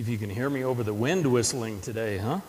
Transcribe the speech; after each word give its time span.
See 0.00 0.04
if 0.04 0.08
you 0.08 0.16
can 0.16 0.30
hear 0.30 0.48
me 0.48 0.64
over 0.64 0.82
the 0.82 0.94
wind 0.94 1.30
whistling 1.30 1.82
today, 1.82 2.16
huh? 2.16 2.40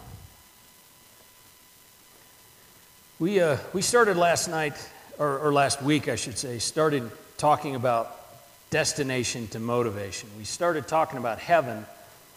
We, 3.19 3.41
uh, 3.41 3.57
we 3.73 3.81
started 3.81 4.15
last 4.15 4.47
night, 4.47 4.75
or, 5.19 5.37
or 5.37 5.51
last 5.51 5.81
week, 5.81 6.07
I 6.07 6.15
should 6.15 6.37
say, 6.37 6.59
started 6.59 7.11
talking 7.35 7.75
about 7.75 8.17
destination 8.69 9.49
to 9.49 9.59
motivation. 9.59 10.29
We 10.37 10.45
started 10.45 10.87
talking 10.87 11.19
about 11.19 11.39
heaven 11.39 11.85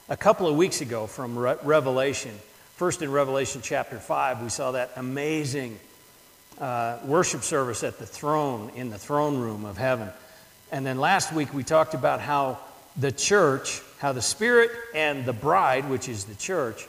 a 0.08 0.16
couple 0.16 0.48
of 0.48 0.56
weeks 0.56 0.80
ago 0.80 1.06
from 1.06 1.38
Re- 1.38 1.58
Revelation. 1.62 2.36
First, 2.74 3.00
in 3.00 3.12
Revelation 3.12 3.60
chapter 3.62 4.00
5, 4.00 4.42
we 4.42 4.48
saw 4.48 4.72
that 4.72 4.90
amazing 4.96 5.78
uh, 6.58 6.98
worship 7.04 7.42
service 7.42 7.84
at 7.84 8.00
the 8.00 8.06
throne, 8.06 8.72
in 8.74 8.90
the 8.90 8.98
throne 8.98 9.38
room 9.38 9.64
of 9.64 9.78
heaven. 9.78 10.08
And 10.72 10.84
then 10.84 10.98
last 10.98 11.32
week, 11.32 11.54
we 11.54 11.62
talked 11.62 11.94
about 11.94 12.18
how 12.18 12.58
the 12.96 13.12
church, 13.12 13.80
how 13.98 14.12
the 14.12 14.22
Spirit 14.22 14.70
and 14.94 15.24
the 15.24 15.32
bride, 15.32 15.88
which 15.88 16.08
is 16.08 16.24
the 16.24 16.34
church, 16.34 16.86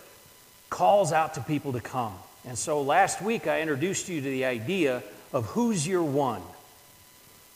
calls 0.69 1.11
out 1.11 1.35
to 1.35 1.41
people 1.41 1.73
to 1.73 1.81
come. 1.81 2.13
And 2.45 2.57
so 2.57 2.81
last 2.81 3.21
week 3.21 3.47
I 3.47 3.61
introduced 3.61 4.09
you 4.09 4.21
to 4.21 4.29
the 4.29 4.45
idea 4.45 5.01
of 5.33 5.45
who's 5.47 5.87
your 5.87 6.03
one. 6.03 6.41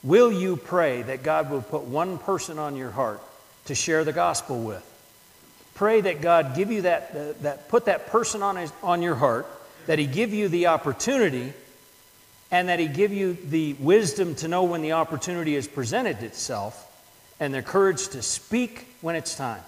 Will 0.04 0.32
you 0.32 0.56
pray 0.56 1.02
that 1.04 1.24
God 1.24 1.52
will 1.52 1.62
put 1.62 1.84
one 1.84 2.18
person 2.18 2.58
on 2.58 2.76
your 2.76 2.92
heart 2.92 3.22
to 3.66 3.76
share 3.76 4.04
the 4.04 4.14
gospel 4.14 4.62
with? 4.62 4.86
Pray 5.76 6.02
that 6.02 6.22
God 6.22 6.56
give 6.56 6.72
you 6.72 6.84
that, 6.84 7.12
uh, 7.16 7.34
that 7.42 7.70
put 7.70 7.86
that 7.86 8.08
person 8.08 8.42
on, 8.42 8.56
his, 8.56 8.72
on 8.84 9.02
your 9.02 9.16
heart, 9.16 9.48
that 9.86 10.00
He 10.00 10.06
give 10.06 10.34
you 10.34 10.50
the 10.50 10.68
opportunity, 10.68 11.54
and 12.52 12.70
that 12.70 12.80
He 12.80 12.88
give 12.88 13.14
you 13.14 13.34
the 13.34 13.74
wisdom 13.74 14.36
to 14.36 14.48
know 14.48 14.64
when 14.64 14.82
the 14.82 14.94
opportunity 14.94 15.56
has 15.56 15.68
presented 15.68 16.22
itself 16.24 16.89
and 17.40 17.54
the 17.54 17.62
courage 17.62 18.10
to 18.10 18.22
speak 18.22 18.88
when 19.02 19.16
it's 19.16 19.36
time. 19.36 19.62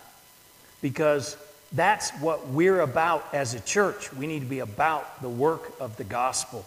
Because 0.81 1.37
that's 1.71 2.09
what 2.19 2.47
we're 2.47 2.81
about 2.81 3.25
as 3.33 3.53
a 3.53 3.59
church. 3.61 4.11
We 4.13 4.27
need 4.27 4.39
to 4.39 4.45
be 4.45 4.59
about 4.59 5.21
the 5.21 5.29
work 5.29 5.73
of 5.79 5.95
the 5.97 6.03
gospel. 6.03 6.65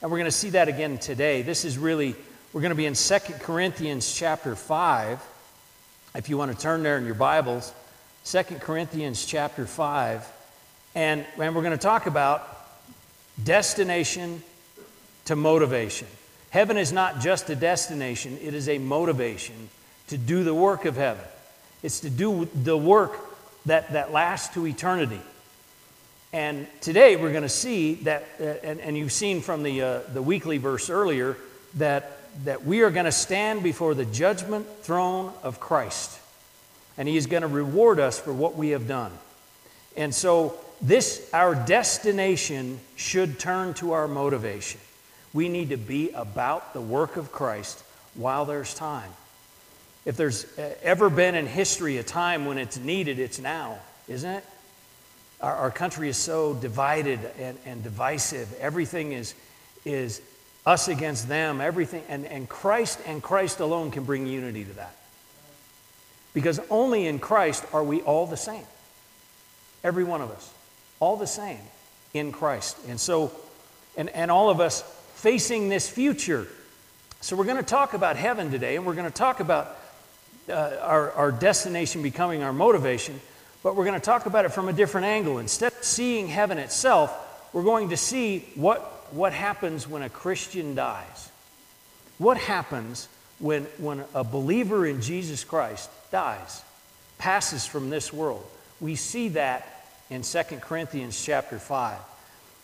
And 0.00 0.10
we're 0.10 0.18
going 0.18 0.30
to 0.30 0.36
see 0.36 0.50
that 0.50 0.68
again 0.68 0.98
today. 0.98 1.42
This 1.42 1.64
is 1.64 1.78
really, 1.78 2.14
we're 2.52 2.60
going 2.60 2.70
to 2.70 2.76
be 2.76 2.86
in 2.86 2.94
2 2.94 3.18
Corinthians 3.40 4.14
chapter 4.14 4.54
5. 4.54 5.20
If 6.14 6.28
you 6.28 6.38
want 6.38 6.52
to 6.52 6.58
turn 6.58 6.82
there 6.82 6.96
in 6.96 7.06
your 7.06 7.14
Bibles, 7.14 7.72
2 8.26 8.42
Corinthians 8.60 9.26
chapter 9.26 9.66
5. 9.66 10.32
And, 10.94 11.24
and 11.40 11.54
we're 11.56 11.62
going 11.62 11.76
to 11.76 11.82
talk 11.82 12.06
about 12.06 12.48
destination 13.42 14.42
to 15.24 15.34
motivation. 15.34 16.06
Heaven 16.50 16.76
is 16.76 16.92
not 16.92 17.20
just 17.20 17.50
a 17.50 17.56
destination, 17.56 18.38
it 18.40 18.54
is 18.54 18.68
a 18.68 18.78
motivation 18.78 19.70
to 20.08 20.18
do 20.18 20.44
the 20.44 20.54
work 20.54 20.84
of 20.84 20.96
heaven. 20.96 21.24
It's 21.82 22.00
to 22.00 22.10
do 22.10 22.48
the 22.54 22.76
work 22.76 23.18
that, 23.66 23.92
that 23.92 24.12
lasts 24.12 24.54
to 24.54 24.66
eternity. 24.66 25.20
And 26.32 26.66
today 26.80 27.14
we're 27.14 27.30
going 27.30 27.42
to 27.42 27.48
see 27.48 27.94
that, 27.94 28.24
uh, 28.40 28.44
and, 28.64 28.80
and 28.80 28.98
you've 28.98 29.12
seen 29.12 29.40
from 29.40 29.62
the, 29.62 29.82
uh, 29.82 30.00
the 30.12 30.22
weekly 30.22 30.58
verse 30.58 30.90
earlier, 30.90 31.36
that, 31.74 32.18
that 32.44 32.64
we 32.64 32.82
are 32.82 32.90
going 32.90 33.04
to 33.04 33.12
stand 33.12 33.62
before 33.62 33.94
the 33.94 34.04
judgment 34.04 34.66
throne 34.82 35.32
of 35.42 35.60
Christ. 35.60 36.18
And 36.98 37.06
He 37.06 37.16
is 37.16 37.26
going 37.26 37.42
to 37.42 37.48
reward 37.48 38.00
us 38.00 38.18
for 38.18 38.32
what 38.32 38.56
we 38.56 38.70
have 38.70 38.88
done. 38.88 39.12
And 39.96 40.14
so, 40.14 40.58
this, 40.82 41.30
our 41.32 41.54
destination, 41.54 42.80
should 42.96 43.38
turn 43.38 43.74
to 43.74 43.92
our 43.92 44.08
motivation. 44.08 44.80
We 45.32 45.48
need 45.48 45.70
to 45.70 45.76
be 45.76 46.10
about 46.10 46.72
the 46.72 46.80
work 46.80 47.16
of 47.16 47.30
Christ 47.30 47.82
while 48.14 48.44
there's 48.44 48.74
time. 48.74 49.10
If 50.04 50.16
there's 50.16 50.44
uh, 50.58 50.74
ever 50.82 51.08
been 51.08 51.34
in 51.34 51.46
history 51.46 51.98
a 51.98 52.02
time 52.02 52.44
when 52.44 52.58
it's 52.58 52.76
needed, 52.76 53.18
it's 53.18 53.38
now, 53.38 53.78
isn't 54.08 54.30
it? 54.30 54.44
Our, 55.40 55.54
our 55.54 55.70
country 55.70 56.08
is 56.08 56.16
so 56.16 56.54
divided 56.54 57.20
and, 57.38 57.58
and 57.64 57.82
divisive. 57.82 58.52
Everything 58.60 59.12
is, 59.12 59.34
is 59.84 60.20
us 60.66 60.88
against 60.88 61.28
them, 61.28 61.60
everything. 61.60 62.02
And, 62.08 62.26
and 62.26 62.48
Christ 62.48 63.00
and 63.06 63.22
Christ 63.22 63.60
alone 63.60 63.90
can 63.90 64.04
bring 64.04 64.26
unity 64.26 64.64
to 64.64 64.72
that. 64.74 64.94
Because 66.34 66.60
only 66.68 67.06
in 67.06 67.18
Christ 67.18 67.64
are 67.72 67.84
we 67.84 68.02
all 68.02 68.26
the 68.26 68.36
same. 68.36 68.64
Every 69.82 70.04
one 70.04 70.20
of 70.20 70.30
us. 70.30 70.52
All 71.00 71.16
the 71.16 71.26
same 71.26 71.60
in 72.12 72.32
Christ. 72.32 72.76
And 72.88 72.98
so, 72.98 73.32
and, 73.96 74.08
and 74.10 74.30
all 74.30 74.50
of 74.50 74.60
us 74.60 74.82
facing 75.14 75.68
this 75.68 75.88
future. 75.88 76.46
So, 77.20 77.36
we're 77.36 77.44
going 77.44 77.56
to 77.56 77.62
talk 77.62 77.94
about 77.94 78.16
heaven 78.16 78.50
today, 78.50 78.76
and 78.76 78.84
we're 78.84 78.94
going 78.94 79.10
to 79.10 79.16
talk 79.16 79.40
about 79.40 79.78
uh, 80.48 80.76
our, 80.80 81.10
our 81.12 81.32
destination 81.32 82.02
becoming 82.02 82.42
our 82.42 82.52
motivation, 82.52 83.20
but 83.62 83.76
we're 83.76 83.84
going 83.84 83.98
to 83.98 84.04
talk 84.04 84.26
about 84.26 84.44
it 84.44 84.50
from 84.50 84.68
a 84.68 84.72
different 84.72 85.06
angle. 85.06 85.38
Instead 85.38 85.72
of 85.72 85.84
seeing 85.84 86.28
heaven 86.28 86.58
itself, 86.58 87.12
we're 87.52 87.62
going 87.62 87.90
to 87.90 87.96
see 87.96 88.40
what, 88.54 88.80
what 89.12 89.32
happens 89.32 89.88
when 89.88 90.02
a 90.02 90.08
Christian 90.08 90.74
dies. 90.74 91.30
What 92.18 92.36
happens 92.36 93.08
when, 93.38 93.64
when 93.78 94.04
a 94.14 94.22
believer 94.22 94.86
in 94.86 95.00
Jesus 95.00 95.44
Christ 95.44 95.90
dies, 96.10 96.62
passes 97.18 97.66
from 97.66 97.90
this 97.90 98.12
world? 98.12 98.44
We 98.80 98.96
see 98.96 99.30
that 99.30 99.86
in 100.10 100.22
2 100.22 100.42
Corinthians 100.60 101.22
chapter 101.24 101.58
5. 101.58 101.98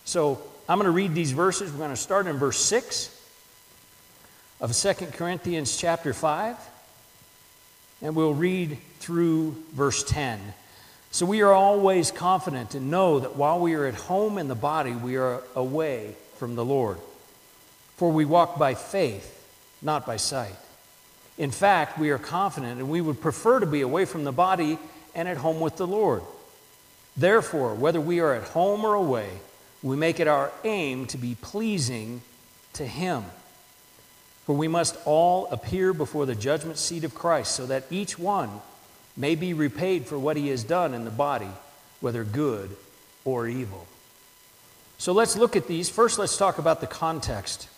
So 0.04 0.42
I'm 0.68 0.78
going 0.78 0.86
to 0.86 0.92
read 0.92 1.14
these 1.14 1.32
verses. 1.32 1.72
We're 1.72 1.78
going 1.78 1.90
to 1.90 1.96
start 1.96 2.26
in 2.26 2.36
verse 2.36 2.58
6 2.58 3.16
of 4.60 4.76
2 4.76 4.92
Corinthians 5.12 5.76
chapter 5.76 6.12
5 6.12 6.56
and 8.02 8.14
we'll 8.14 8.34
read 8.34 8.78
through 8.98 9.56
verse 9.72 10.02
10. 10.04 10.40
So 11.10 11.26
we 11.26 11.42
are 11.42 11.52
always 11.52 12.10
confident 12.10 12.74
and 12.74 12.90
know 12.90 13.20
that 13.20 13.36
while 13.36 13.58
we 13.58 13.74
are 13.74 13.86
at 13.86 13.94
home 13.94 14.38
in 14.38 14.48
the 14.48 14.54
body, 14.54 14.92
we 14.92 15.16
are 15.16 15.42
away 15.56 16.14
from 16.36 16.54
the 16.54 16.64
Lord. 16.64 16.98
For 17.96 18.10
we 18.10 18.24
walk 18.24 18.58
by 18.58 18.74
faith, 18.74 19.36
not 19.82 20.06
by 20.06 20.16
sight. 20.16 20.54
In 21.36 21.50
fact, 21.50 21.98
we 21.98 22.10
are 22.10 22.18
confident 22.18 22.78
and 22.78 22.88
we 22.88 23.00
would 23.00 23.20
prefer 23.20 23.60
to 23.60 23.66
be 23.66 23.80
away 23.80 24.04
from 24.04 24.24
the 24.24 24.32
body 24.32 24.78
and 25.14 25.28
at 25.28 25.38
home 25.38 25.60
with 25.60 25.76
the 25.76 25.86
Lord. 25.86 26.22
Therefore, 27.16 27.74
whether 27.74 28.00
we 28.00 28.20
are 28.20 28.34
at 28.34 28.44
home 28.44 28.84
or 28.84 28.94
away, 28.94 29.28
we 29.82 29.96
make 29.96 30.20
it 30.20 30.28
our 30.28 30.52
aim 30.64 31.06
to 31.06 31.18
be 31.18 31.36
pleasing 31.40 32.22
to 32.74 32.86
Him. 32.86 33.24
For 34.50 34.56
we 34.56 34.66
must 34.66 34.98
all 35.04 35.46
appear 35.52 35.92
before 35.92 36.26
the 36.26 36.34
judgment 36.34 36.76
seat 36.76 37.04
of 37.04 37.14
Christ, 37.14 37.54
so 37.54 37.66
that 37.66 37.84
each 37.88 38.18
one 38.18 38.50
may 39.16 39.36
be 39.36 39.54
repaid 39.54 40.06
for 40.06 40.18
what 40.18 40.36
he 40.36 40.48
has 40.48 40.64
done 40.64 40.92
in 40.92 41.04
the 41.04 41.12
body, 41.12 41.46
whether 42.00 42.24
good 42.24 42.76
or 43.24 43.46
evil. 43.46 43.86
So 44.98 45.12
let's 45.12 45.36
look 45.36 45.54
at 45.54 45.68
these. 45.68 45.88
First, 45.88 46.18
let's 46.18 46.36
talk 46.36 46.58
about 46.58 46.80
the 46.80 46.88
context. 46.88 47.68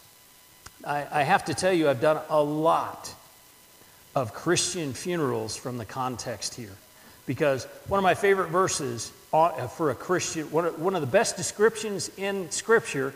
I, 0.83 1.07
I 1.13 1.23
have 1.25 1.45
to 1.45 1.53
tell 1.53 1.75
you, 1.75 1.91
I've 1.91 2.01
done 2.01 2.23
a 2.31 2.43
lot 2.43 3.15
of 4.15 4.33
Christian 4.33 4.95
funerals 4.95 5.55
from 5.55 5.77
the 5.77 5.85
context 5.85 6.55
here. 6.55 6.75
Because 7.27 7.67
one 7.87 7.99
of 7.99 8.03
my 8.03 8.15
favorite 8.15 8.49
verses 8.49 9.13
uh, 9.35 9.67
for 9.67 9.91
a 9.91 9.95
Christian, 9.95 10.47
one 10.47 10.95
of 10.95 11.03
the 11.03 11.07
best 11.07 11.37
descriptions 11.37 12.11
in 12.17 12.51
Scripture 12.51 13.13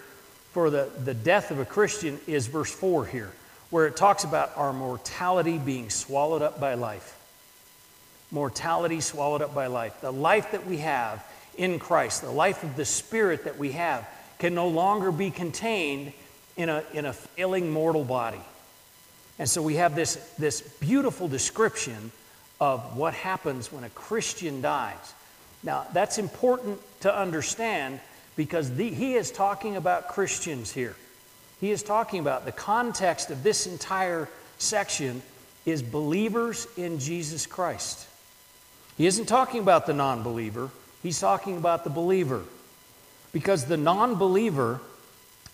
for 0.53 0.69
the, 0.69 0.91
the 1.03 1.15
death 1.15 1.51
of 1.51 1.59
a 1.59 1.65
Christian 1.65 2.21
is 2.27 2.49
verse 2.49 2.71
4 2.71 3.07
here 3.07 3.33
where 3.71 3.87
it 3.87 3.97
talks 3.97 4.25
about 4.25 4.57
our 4.57 4.73
mortality 4.73 5.59
being 5.59 5.91
swallowed 5.91 6.43
up 6.43 6.61
by 6.61 6.75
life. 6.75 7.19
Mortality 8.31 9.01
swallowed 9.01 9.43
up 9.43 9.55
by 9.55 9.67
life. 9.67 10.01
The 10.01 10.13
life 10.13 10.53
that 10.53 10.67
we 10.67 10.79
have 10.79 11.25
in 11.57 11.79
Christ, 11.79 12.23
the 12.23 12.31
life 12.31 12.63
of 12.63 12.77
the 12.77 12.85
Spirit 12.85 13.45
that 13.45 13.59
we 13.59 13.73
have, 13.73 14.09
can 14.39 14.55
no 14.55 14.69
longer 14.69 15.11
be 15.11 15.31
contained 15.31 16.13
in 16.57 16.69
a, 16.69 16.85
in 16.93 17.07
a 17.07 17.13
failing 17.13 17.71
mortal 17.71 18.05
body. 18.05 18.41
And 19.39 19.49
so 19.49 19.63
we 19.63 19.77
have 19.77 19.95
this, 19.95 20.17
this 20.39 20.61
beautiful 20.61 21.29
description 21.29 22.11
of 22.61 22.97
what 22.97 23.15
happens 23.15 23.71
when 23.71 23.85
a 23.85 23.91
Christian 23.91 24.63
dies. 24.63 25.15
Now, 25.63 25.87
that's 25.93 26.19
important 26.19 26.81
to 27.01 27.15
understand 27.15 28.01
because 28.37 28.75
the, 28.75 28.89
he 28.89 29.15
is 29.15 29.31
talking 29.31 29.77
about 29.77 30.09
Christians 30.09 30.73
here. 30.73 30.97
He 31.61 31.71
is 31.71 31.83
talking 31.83 32.21
about 32.21 32.45
the 32.45 32.53
context 32.53 33.31
of 33.31 33.43
this 33.43 33.67
entire 33.67 34.29
section 34.59 35.23
is 35.65 35.83
believers 35.83 36.67
in 36.77 36.99
Jesus 36.99 37.47
Christ. 37.47 38.07
He 38.97 39.07
isn't 39.07 39.27
talking 39.27 39.61
about 39.61 39.87
the 39.87 39.95
non 39.95 40.23
believer, 40.23 40.71
he's 41.03 41.21
talking 41.21 41.57
about 41.57 41.85
the 41.85 41.91
believer. 41.91 42.43
Because 43.33 43.67
the 43.67 43.77
non 43.77 44.15
believer 44.15 44.81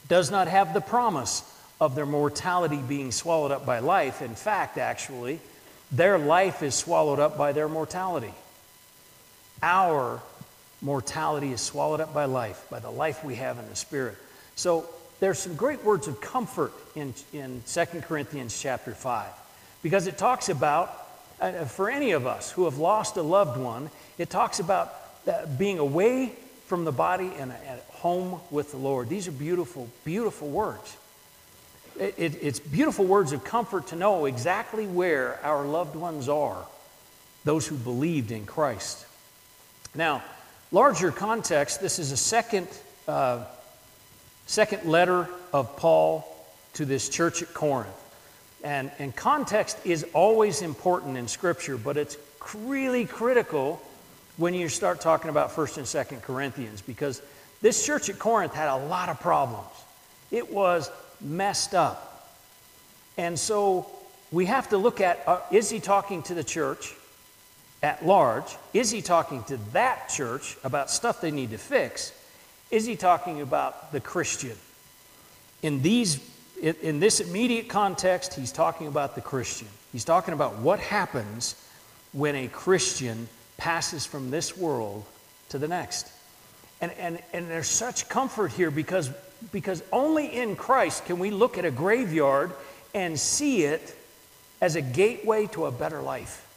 does 0.08 0.30
not 0.30 0.46
have 0.48 0.74
the 0.74 0.80
promise 0.80 1.42
of 1.80 1.94
their 1.94 2.06
mortality 2.06 2.76
being 2.76 3.10
swallowed 3.10 3.50
up 3.50 3.66
by 3.66 3.80
life. 3.80 4.22
In 4.22 4.34
fact, 4.34 4.78
actually, 4.78 5.40
their 5.90 6.18
life 6.18 6.62
is 6.62 6.74
swallowed 6.74 7.18
up 7.18 7.36
by 7.36 7.52
their 7.52 7.68
mortality. 7.68 8.32
Our 9.62 10.20
mortality 10.80 11.52
is 11.52 11.60
swallowed 11.60 12.00
up 12.00 12.14
by 12.14 12.26
life, 12.26 12.66
by 12.70 12.78
the 12.78 12.90
life 12.90 13.24
we 13.24 13.36
have 13.36 13.58
in 13.58 13.68
the 13.68 13.76
Spirit. 13.76 14.16
So 14.54 14.88
there's 15.22 15.38
some 15.38 15.54
great 15.54 15.84
words 15.84 16.08
of 16.08 16.20
comfort 16.20 16.72
in, 16.96 17.14
in 17.32 17.62
2 17.68 17.84
Corinthians 18.08 18.60
chapter 18.60 18.92
5 18.92 19.28
because 19.80 20.08
it 20.08 20.18
talks 20.18 20.48
about 20.48 20.92
uh, 21.40 21.64
for 21.64 21.88
any 21.88 22.10
of 22.10 22.26
us 22.26 22.50
who 22.50 22.64
have 22.64 22.78
lost 22.78 23.16
a 23.16 23.22
loved 23.22 23.56
one, 23.56 23.88
it 24.18 24.30
talks 24.30 24.58
about 24.58 24.92
uh, 25.28 25.46
being 25.46 25.78
away 25.78 26.32
from 26.66 26.84
the 26.84 26.90
body 26.90 27.30
and 27.38 27.52
at 27.52 27.86
home 27.90 28.40
with 28.50 28.72
the 28.72 28.76
Lord. 28.76 29.08
These 29.08 29.28
are 29.28 29.32
beautiful, 29.32 29.88
beautiful 30.04 30.48
words. 30.48 30.96
It, 32.00 32.14
it, 32.18 32.38
it's 32.42 32.58
beautiful 32.58 33.04
words 33.04 33.30
of 33.30 33.44
comfort 33.44 33.86
to 33.88 33.96
know 33.96 34.24
exactly 34.24 34.88
where 34.88 35.38
our 35.44 35.64
loved 35.64 35.94
ones 35.94 36.28
are, 36.28 36.66
those 37.44 37.64
who 37.64 37.76
believed 37.76 38.32
in 38.32 38.44
Christ. 38.44 39.06
Now, 39.94 40.24
larger 40.72 41.12
context, 41.12 41.80
this 41.80 42.00
is 42.00 42.10
a 42.10 42.16
second, 42.16 42.66
uh, 43.06 43.44
second 44.46 44.84
letter 44.84 45.28
of 45.52 45.76
Paul 45.76 46.26
to 46.74 46.84
this 46.84 47.08
church 47.08 47.42
at 47.42 47.52
Corinth. 47.54 47.88
And, 48.64 48.90
and 48.98 49.14
context 49.14 49.78
is 49.84 50.06
always 50.12 50.62
important 50.62 51.16
in 51.16 51.28
Scripture, 51.28 51.76
but 51.76 51.96
it's 51.96 52.16
really 52.54 53.06
critical 53.06 53.82
when 54.36 54.54
you 54.54 54.68
start 54.68 55.00
talking 55.00 55.30
about 55.30 55.50
1st 55.50 55.78
and 55.78 55.86
2nd 55.86 56.22
Corinthians 56.22 56.80
because 56.80 57.20
this 57.60 57.84
church 57.84 58.08
at 58.08 58.18
Corinth 58.18 58.54
had 58.54 58.68
a 58.68 58.76
lot 58.86 59.08
of 59.08 59.20
problems. 59.20 59.68
It 60.30 60.52
was 60.52 60.90
messed 61.20 61.74
up. 61.74 62.08
And 63.18 63.38
so 63.38 63.86
we 64.30 64.46
have 64.46 64.70
to 64.70 64.78
look 64.78 65.00
at 65.00 65.22
uh, 65.26 65.40
is 65.50 65.70
he 65.70 65.80
talking 65.80 66.22
to 66.24 66.34
the 66.34 66.44
church 66.44 66.94
at 67.82 68.04
large? 68.06 68.56
Is 68.72 68.90
he 68.90 69.02
talking 69.02 69.44
to 69.44 69.58
that 69.72 70.08
church 70.08 70.56
about 70.64 70.90
stuff 70.90 71.20
they 71.20 71.30
need 71.30 71.50
to 71.50 71.58
fix? 71.58 72.12
Is 72.72 72.86
he 72.86 72.96
talking 72.96 73.42
about 73.42 73.92
the 73.92 74.00
Christian? 74.00 74.56
In, 75.62 75.82
these, 75.82 76.18
in 76.60 77.00
this 77.00 77.20
immediate 77.20 77.68
context, 77.68 78.32
he's 78.32 78.50
talking 78.50 78.86
about 78.86 79.14
the 79.14 79.20
Christian. 79.20 79.68
He's 79.92 80.06
talking 80.06 80.32
about 80.32 80.58
what 80.58 80.80
happens 80.80 81.54
when 82.12 82.34
a 82.34 82.48
Christian 82.48 83.28
passes 83.58 84.06
from 84.06 84.30
this 84.30 84.56
world 84.56 85.04
to 85.50 85.58
the 85.58 85.68
next. 85.68 86.10
And, 86.80 86.92
and, 86.92 87.22
and 87.34 87.50
there's 87.50 87.68
such 87.68 88.08
comfort 88.08 88.52
here 88.52 88.70
because, 88.70 89.10
because 89.52 89.82
only 89.92 90.26
in 90.34 90.56
Christ 90.56 91.04
can 91.04 91.18
we 91.18 91.30
look 91.30 91.58
at 91.58 91.66
a 91.66 91.70
graveyard 91.70 92.52
and 92.94 93.20
see 93.20 93.64
it 93.64 93.94
as 94.62 94.76
a 94.76 94.80
gateway 94.80 95.46
to 95.48 95.66
a 95.66 95.70
better 95.70 96.00
life. 96.00 96.48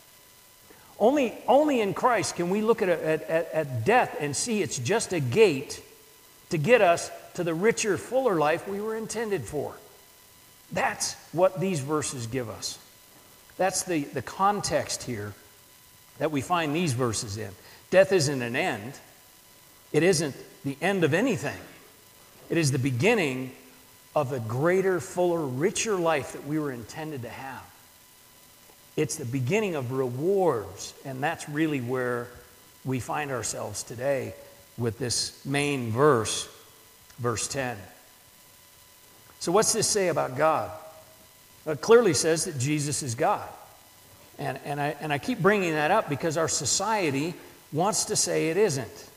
Only, 0.98 1.34
only 1.46 1.82
in 1.82 1.94
Christ 1.94 2.38
can 2.38 2.50
we 2.50 2.62
look 2.62 2.82
at, 2.82 2.88
a, 2.88 3.30
at, 3.30 3.52
at 3.52 3.86
death 3.86 4.16
and 4.22 4.34
see 4.34 4.62
it's 4.62 4.80
just 4.80 5.12
a 5.12 5.20
gate 5.20 5.82
to 6.50 6.58
get 6.58 6.82
us 6.82 7.10
to 7.36 7.44
the 7.44 7.54
richer, 7.54 7.98
fuller 7.98 8.36
life 8.36 8.68
we 8.68 8.80
were 8.80 8.96
intended 8.96 9.44
for. 9.44 9.76
That's 10.72 11.14
what 11.32 11.60
these 11.60 11.80
verses 11.80 12.28
give 12.28 12.50
us. 12.50 12.80
That's 13.58 13.84
the, 13.84 14.04
the 14.04 14.22
context 14.22 15.04
here 15.04 15.34
that 16.18 16.32
we 16.32 16.42
find 16.42 16.76
these 16.76 16.94
verses 16.94 17.38
in. 17.38 17.52
Death 17.90 18.12
isn't 18.12 18.42
an 18.42 18.56
end, 18.56 18.94
it 19.92 20.04
isn't 20.04 20.36
the 20.64 20.78
end 20.82 21.04
of 21.04 21.14
anything, 21.14 21.58
it 22.50 22.58
is 22.58 22.72
the 22.72 22.80
beginning 22.80 23.52
of 24.16 24.32
a 24.32 24.40
greater, 24.40 25.00
fuller, 25.00 25.42
richer 25.42 25.96
life 25.96 26.34
that 26.34 26.48
we 26.48 26.58
were 26.58 26.72
intended 26.72 27.24
to 27.24 27.30
have. 27.30 27.64
It's 28.96 29.18
the 29.18 29.26
beginning 29.26 29.76
of 29.76 29.92
rewards, 29.92 30.94
and 31.04 31.22
that's 31.22 31.50
really 31.50 31.82
where 31.82 32.28
we 32.86 33.00
find 33.00 33.30
ourselves 33.32 33.84
today 33.84 34.34
with 34.78 35.00
this 35.00 35.44
main 35.46 35.92
verse, 35.92 36.50
verse 37.20 37.48
10. 37.48 37.78
So, 39.40 39.52
what's 39.52 39.74
this 39.74 39.88
say 39.88 40.08
about 40.08 40.38
God? 40.38 40.72
It 41.66 41.82
clearly 41.82 42.14
says 42.14 42.46
that 42.46 42.60
Jesus 42.60 43.04
is 43.04 43.16
God. 43.16 43.48
And, 44.38 44.60
and, 44.66 44.82
I, 44.82 44.96
and 45.00 45.14
I 45.14 45.18
keep 45.18 45.40
bringing 45.40 45.74
that 45.74 45.92
up 45.92 46.10
because 46.10 46.38
our 46.38 46.48
society 46.48 47.34
wants 47.72 48.06
to 48.06 48.16
say 48.16 48.50
it 48.50 48.58
isn't. 48.58 49.10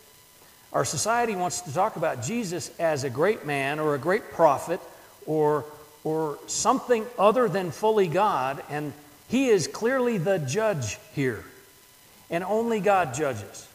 Our 0.73 0.85
society 0.85 1.35
wants 1.35 1.63
to 1.63 1.73
talk 1.73 1.97
about 1.97 2.23
Jesus 2.23 2.71
as 2.79 3.05
a 3.05 3.11
great 3.11 3.47
man 3.47 3.81
or 3.81 3.95
a 3.95 3.99
great 3.99 4.33
prophet 4.33 4.81
or, 5.27 5.65
or 6.05 6.39
something 6.47 7.07
other 7.19 7.49
than 7.49 7.71
fully 7.71 8.09
God, 8.09 8.63
and 8.69 8.93
he 9.29 9.49
is 9.49 9.67
clearly 9.67 10.19
the 10.19 10.39
judge 10.39 10.99
here. 11.15 11.45
And 12.31 12.45
only 12.45 12.81
God 12.81 13.15
judges. 13.15 13.68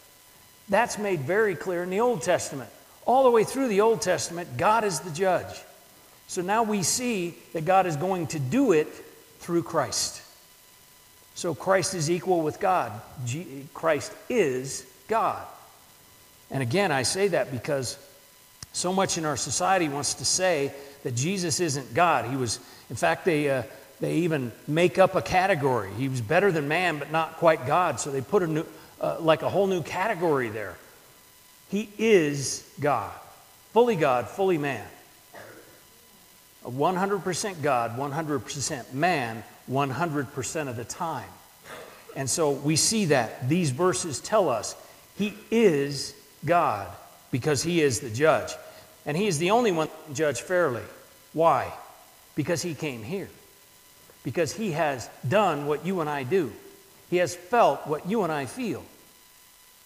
That's 0.68 0.98
made 0.98 1.20
very 1.20 1.54
clear 1.54 1.82
in 1.82 1.90
the 1.90 2.00
Old 2.00 2.22
Testament. 2.22 2.70
All 3.06 3.24
the 3.24 3.30
way 3.30 3.44
through 3.44 3.68
the 3.68 3.82
Old 3.82 4.00
Testament, 4.00 4.56
God 4.56 4.84
is 4.84 5.00
the 5.00 5.10
judge. 5.10 5.60
So 6.26 6.42
now 6.42 6.62
we 6.62 6.82
see 6.82 7.34
that 7.52 7.64
God 7.64 7.86
is 7.86 7.96
going 7.96 8.28
to 8.28 8.38
do 8.38 8.72
it 8.72 8.88
through 9.40 9.62
Christ. 9.62 10.22
So 11.34 11.54
Christ 11.54 11.94
is 11.94 12.10
equal 12.10 12.40
with 12.40 12.60
God. 12.60 12.92
Christ 13.74 14.12
is 14.28 14.86
God. 15.08 15.44
And 16.50 16.62
again, 16.62 16.92
I 16.92 17.02
say 17.02 17.28
that 17.28 17.50
because 17.50 17.98
so 18.72 18.92
much 18.92 19.18
in 19.18 19.24
our 19.24 19.36
society 19.36 19.88
wants 19.88 20.14
to 20.14 20.24
say 20.24 20.72
that 21.02 21.14
Jesus 21.14 21.60
isn't 21.60 21.92
God. 21.94 22.30
He 22.30 22.36
was, 22.36 22.58
in 22.88 22.96
fact, 22.96 23.24
they, 23.24 23.50
uh, 23.50 23.62
they 24.00 24.16
even 24.18 24.52
make 24.66 24.98
up 24.98 25.14
a 25.14 25.22
category. 25.22 25.90
He 25.96 26.08
was 26.08 26.20
better 26.20 26.50
than 26.50 26.68
man, 26.68 26.98
but 26.98 27.10
not 27.10 27.36
quite 27.36 27.66
God. 27.66 28.00
So 28.00 28.10
they 28.10 28.20
put 28.20 28.42
a 28.42 28.46
new, 28.46 28.66
uh, 29.00 29.16
like 29.20 29.42
a 29.42 29.48
whole 29.48 29.66
new 29.66 29.82
category 29.82 30.48
there. 30.48 30.76
He 31.70 31.88
is 31.98 32.68
God, 32.80 33.12
fully 33.72 33.96
God, 33.96 34.28
fully 34.28 34.58
man. 34.58 34.86
100% 36.64 37.62
God, 37.62 37.98
100% 37.98 38.94
man, 38.94 39.44
100% 39.70 40.68
of 40.68 40.76
the 40.76 40.84
time. 40.84 41.28
And 42.16 42.28
so 42.30 42.52
we 42.52 42.76
see 42.76 43.06
that. 43.06 43.48
These 43.48 43.70
verses 43.70 44.20
tell 44.20 44.48
us 44.48 44.76
He 45.16 45.34
is 45.50 46.14
God 46.44 46.88
because 47.30 47.62
He 47.62 47.80
is 47.80 48.00
the 48.00 48.10
judge. 48.10 48.52
And 49.04 49.16
He 49.16 49.26
is 49.26 49.38
the 49.38 49.50
only 49.50 49.72
one 49.72 49.88
to 49.88 50.14
judge 50.14 50.40
fairly. 50.40 50.82
Why? 51.32 51.72
Because 52.34 52.62
He 52.62 52.74
came 52.74 53.02
here. 53.02 53.28
Because 54.22 54.52
He 54.52 54.72
has 54.72 55.08
done 55.28 55.66
what 55.66 55.84
you 55.84 56.00
and 56.00 56.08
I 56.08 56.22
do. 56.22 56.52
He 57.14 57.20
has 57.20 57.32
felt 57.32 57.86
what 57.86 58.08
you 58.08 58.24
and 58.24 58.32
I 58.32 58.46
feel. 58.46 58.82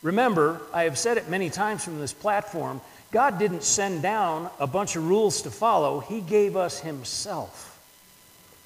Remember, 0.00 0.62
I 0.72 0.84
have 0.84 0.96
said 0.96 1.18
it 1.18 1.28
many 1.28 1.50
times 1.50 1.84
from 1.84 2.00
this 2.00 2.14
platform 2.14 2.80
God 3.10 3.38
didn't 3.38 3.64
send 3.64 4.00
down 4.00 4.48
a 4.58 4.66
bunch 4.66 4.96
of 4.96 5.06
rules 5.06 5.42
to 5.42 5.50
follow, 5.50 6.00
He 6.00 6.22
gave 6.22 6.56
us 6.56 6.80
Himself. 6.80 7.78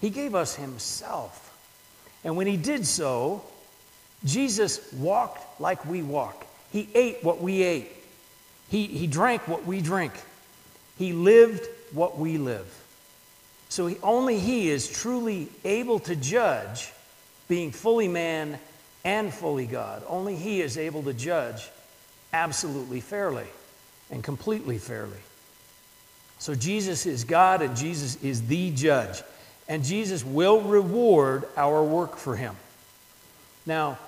He 0.01 0.11
gave 0.11 0.37
us 0.37 0.55
Himself. 0.55 1.53
And 2.23 2.37
when 2.37 2.47
He 2.47 2.57
did 2.57 2.87
so, 2.87 3.43
Jesus 4.25 4.93
walked 4.93 5.61
like 5.61 5.85
we 5.85 6.01
walk. 6.01 6.47
He 6.71 6.89
ate 6.95 7.25
what 7.25 7.43
we 7.43 7.65
ate. 7.65 7.91
He, 8.71 8.87
he 8.87 9.09
drank 9.09 9.49
what 9.49 9.67
we 9.67 9.81
drink. 9.81 10.13
He 10.99 11.13
lived 11.13 11.67
what 11.91 12.17
we 12.17 12.39
live. 12.39 12.73
So 13.71 13.89
he, 13.89 13.97
only 14.05 14.39
He 14.39 14.71
is 14.71 14.89
truly 14.89 15.49
able 15.65 15.99
to 15.99 16.15
judge, 16.15 16.93
being 17.53 17.71
fully 17.71 18.09
man 18.09 18.59
and 19.05 19.31
fully 19.31 19.67
God. 19.67 20.03
Only 20.09 20.37
He 20.37 20.63
is 20.63 20.79
able 20.79 21.03
to 21.03 21.13
judge 21.13 21.69
absolutely 22.33 23.03
fairly 23.03 23.45
and 24.11 24.25
completely 24.25 24.79
fairly. 24.79 25.19
So 26.39 26.55
Jesus 26.55 27.05
is 27.05 27.25
God 27.25 27.61
and 27.61 27.77
Jesus 27.77 28.17
is 28.25 28.47
the 28.47 28.71
judge 28.71 29.23
and 29.69 29.85
Jesus 29.85 30.25
will 30.25 30.63
reward 30.63 31.45
our 31.55 31.85
work 31.85 32.17
for 32.17 32.37
him. 32.37 32.57
Now, 33.67 33.99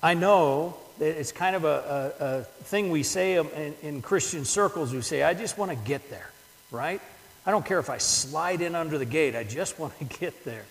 I 0.00 0.14
know 0.14 0.76
that 1.00 1.18
it's 1.18 1.32
kind 1.32 1.56
of 1.56 1.64
a, 1.64 2.12
a, 2.20 2.24
a 2.24 2.42
thing 2.66 2.92
we 2.92 3.02
say 3.02 3.34
in, 3.34 3.74
in 3.82 4.00
Christian 4.00 4.44
circles. 4.44 4.92
We 4.92 5.00
say, 5.00 5.24
I 5.24 5.34
just 5.34 5.58
want 5.58 5.72
to 5.72 5.76
get 5.76 6.08
there, 6.08 6.30
right? 6.70 7.00
I 7.44 7.50
don't 7.50 7.66
care 7.66 7.80
if 7.80 7.90
I 7.90 7.98
slide 7.98 8.60
in 8.60 8.76
under 8.76 8.96
the 8.96 9.04
gate, 9.04 9.34
I 9.34 9.42
just 9.42 9.76
want 9.76 9.98
to 9.98 10.04
get 10.20 10.44
there. 10.44 10.66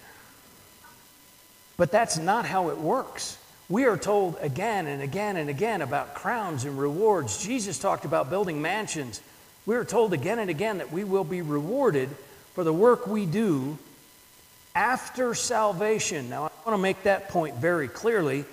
But 1.78 1.92
that's 1.92 2.18
not 2.18 2.46
how 2.46 2.70
it 2.70 2.78
works. 2.78 3.38
We 3.68 3.86
are 3.86 3.98
told 3.98 4.38
again 4.42 4.88
and 4.88 5.02
again 5.02 5.38
and 5.38 5.50
again 5.50 5.82
about 5.82 6.14
crowns 6.14 6.66
and 6.66 6.78
rewards. 6.78 7.44
Jesus 7.44 7.80
talked 7.80 8.06
about 8.06 8.30
building 8.30 8.62
mansions. 8.62 9.22
We 9.66 9.76
are 9.76 9.86
told 9.86 10.14
again 10.14 10.40
and 10.40 10.50
again 10.50 10.78
that 10.78 10.92
we 10.92 11.04
will 11.04 11.24
be 11.24 11.42
rewarded 11.42 12.10
for 12.54 12.64
the 12.64 12.74
work 12.74 13.08
we 13.08 13.26
do 13.26 13.78
after 14.76 15.34
salvation. 15.34 16.30
Now, 16.30 16.44
I 16.44 16.70
want 16.70 16.78
to 16.78 16.78
make 16.78 17.04
that 17.04 17.30
point 17.30 17.56
very 17.56 17.88
clearly 17.88 18.46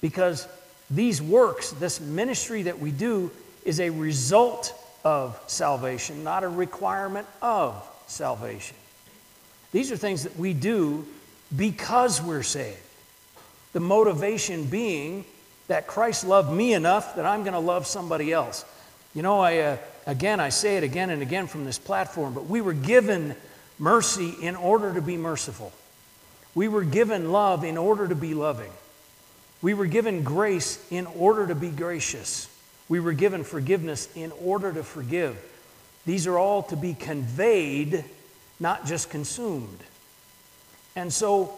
because 0.00 0.46
these 0.90 1.22
works, 1.22 1.70
this 1.70 2.00
ministry 2.00 2.64
that 2.64 2.78
we 2.78 2.90
do, 2.90 3.30
is 3.64 3.80
a 3.80 3.90
result 3.90 4.74
of 5.04 5.40
salvation, 5.46 6.22
not 6.24 6.44
a 6.44 6.48
requirement 6.48 7.26
of 7.40 7.88
salvation. 8.06 8.76
These 9.72 9.90
are 9.90 9.96
things 9.96 10.24
that 10.24 10.36
we 10.36 10.52
do 10.52 11.06
because 11.56 12.20
we're 12.20 12.42
saved. 12.42 12.78
The 13.72 13.80
motivation 13.80 14.64
being 14.66 15.24
that 15.68 15.86
Christ 15.86 16.26
loved 16.26 16.52
me 16.52 16.74
enough 16.74 17.16
that 17.16 17.24
I'm 17.24 17.42
going 17.42 17.54
to 17.54 17.58
love 17.58 17.86
somebody 17.86 18.32
else. 18.32 18.64
You 19.14 19.22
know, 19.22 19.40
I, 19.40 19.58
uh, 19.58 19.76
again, 20.06 20.40
I 20.40 20.48
say 20.48 20.76
it 20.76 20.84
again 20.84 21.10
and 21.10 21.22
again 21.22 21.46
from 21.46 21.64
this 21.64 21.78
platform, 21.78 22.34
but 22.34 22.46
we 22.46 22.60
were 22.60 22.72
given 22.72 23.34
mercy 23.78 24.34
in 24.40 24.56
order 24.56 24.92
to 24.94 25.02
be 25.02 25.16
merciful. 25.16 25.72
We 26.54 26.68
were 26.68 26.84
given 26.84 27.32
love 27.32 27.64
in 27.64 27.78
order 27.78 28.06
to 28.08 28.14
be 28.14 28.34
loving. 28.34 28.70
We 29.62 29.74
were 29.74 29.86
given 29.86 30.24
grace 30.24 30.84
in 30.90 31.06
order 31.06 31.46
to 31.46 31.54
be 31.54 31.70
gracious. 31.70 32.48
We 32.88 33.00
were 33.00 33.12
given 33.12 33.44
forgiveness 33.44 34.08
in 34.14 34.32
order 34.32 34.72
to 34.72 34.82
forgive. 34.82 35.38
These 36.04 36.26
are 36.26 36.36
all 36.36 36.64
to 36.64 36.76
be 36.76 36.94
conveyed, 36.94 38.04
not 38.58 38.86
just 38.86 39.08
consumed. 39.08 39.78
And 40.94 41.12
so 41.12 41.54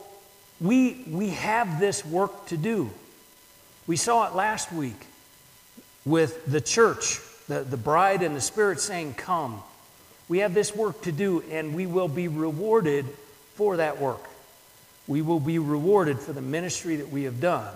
we, 0.60 1.04
we 1.08 1.30
have 1.30 1.80
this 1.80 2.04
work 2.04 2.46
to 2.46 2.56
do. 2.56 2.90
We 3.86 3.96
saw 3.96 4.28
it 4.28 4.34
last 4.34 4.72
week 4.72 5.06
with 6.04 6.44
the 6.46 6.60
church, 6.60 7.18
the, 7.48 7.60
the 7.62 7.76
bride 7.76 8.22
and 8.22 8.36
the 8.36 8.40
Spirit 8.40 8.80
saying, 8.80 9.14
Come. 9.14 9.62
We 10.26 10.38
have 10.38 10.54
this 10.54 10.74
work 10.74 11.02
to 11.02 11.12
do, 11.12 11.42
and 11.50 11.74
we 11.74 11.84
will 11.86 12.08
be 12.08 12.28
rewarded 12.28 13.04
for 13.56 13.76
that 13.76 14.00
work. 14.00 14.22
We 15.06 15.20
will 15.20 15.40
be 15.40 15.58
rewarded 15.58 16.18
for 16.18 16.32
the 16.32 16.40
ministry 16.40 16.96
that 16.96 17.10
we 17.10 17.24
have 17.24 17.40
done 17.40 17.74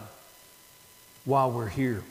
while 1.27 1.51
we're 1.51 1.69
here. 1.69 2.03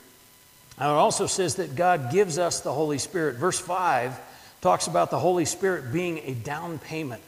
Now, 0.80 0.94
it 0.94 1.00
also 1.00 1.26
says 1.26 1.56
that 1.56 1.76
God 1.76 2.12
gives 2.12 2.38
us 2.38 2.60
the 2.62 2.72
Holy 2.72 3.00
Spirit. 3.00 3.38
Verse 3.38 3.60
5 3.60 4.20
talks 4.62 4.86
about 4.86 5.10
the 5.10 5.18
Holy 5.18 5.46
Spirit 5.46 5.92
being 5.92 6.20
a 6.20 6.34
down 6.34 6.78
payment. 6.78 7.24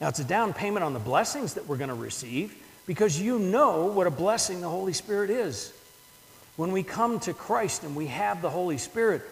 Now, 0.00 0.08
it's 0.08 0.20
a 0.20 0.24
down 0.24 0.52
payment 0.52 0.84
on 0.84 0.92
the 0.92 1.00
blessings 1.00 1.54
that 1.54 1.66
we're 1.66 1.76
going 1.76 1.88
to 1.88 1.94
receive 1.94 2.54
because 2.86 3.20
you 3.20 3.38
know 3.38 3.86
what 3.86 4.06
a 4.06 4.10
blessing 4.10 4.60
the 4.60 4.68
Holy 4.68 4.92
Spirit 4.92 5.30
is. 5.30 5.72
When 6.56 6.72
we 6.72 6.82
come 6.82 7.20
to 7.20 7.32
Christ 7.32 7.82
and 7.82 7.94
we 7.94 8.06
have 8.06 8.42
the 8.42 8.50
Holy 8.50 8.78
Spirit, 8.78 9.22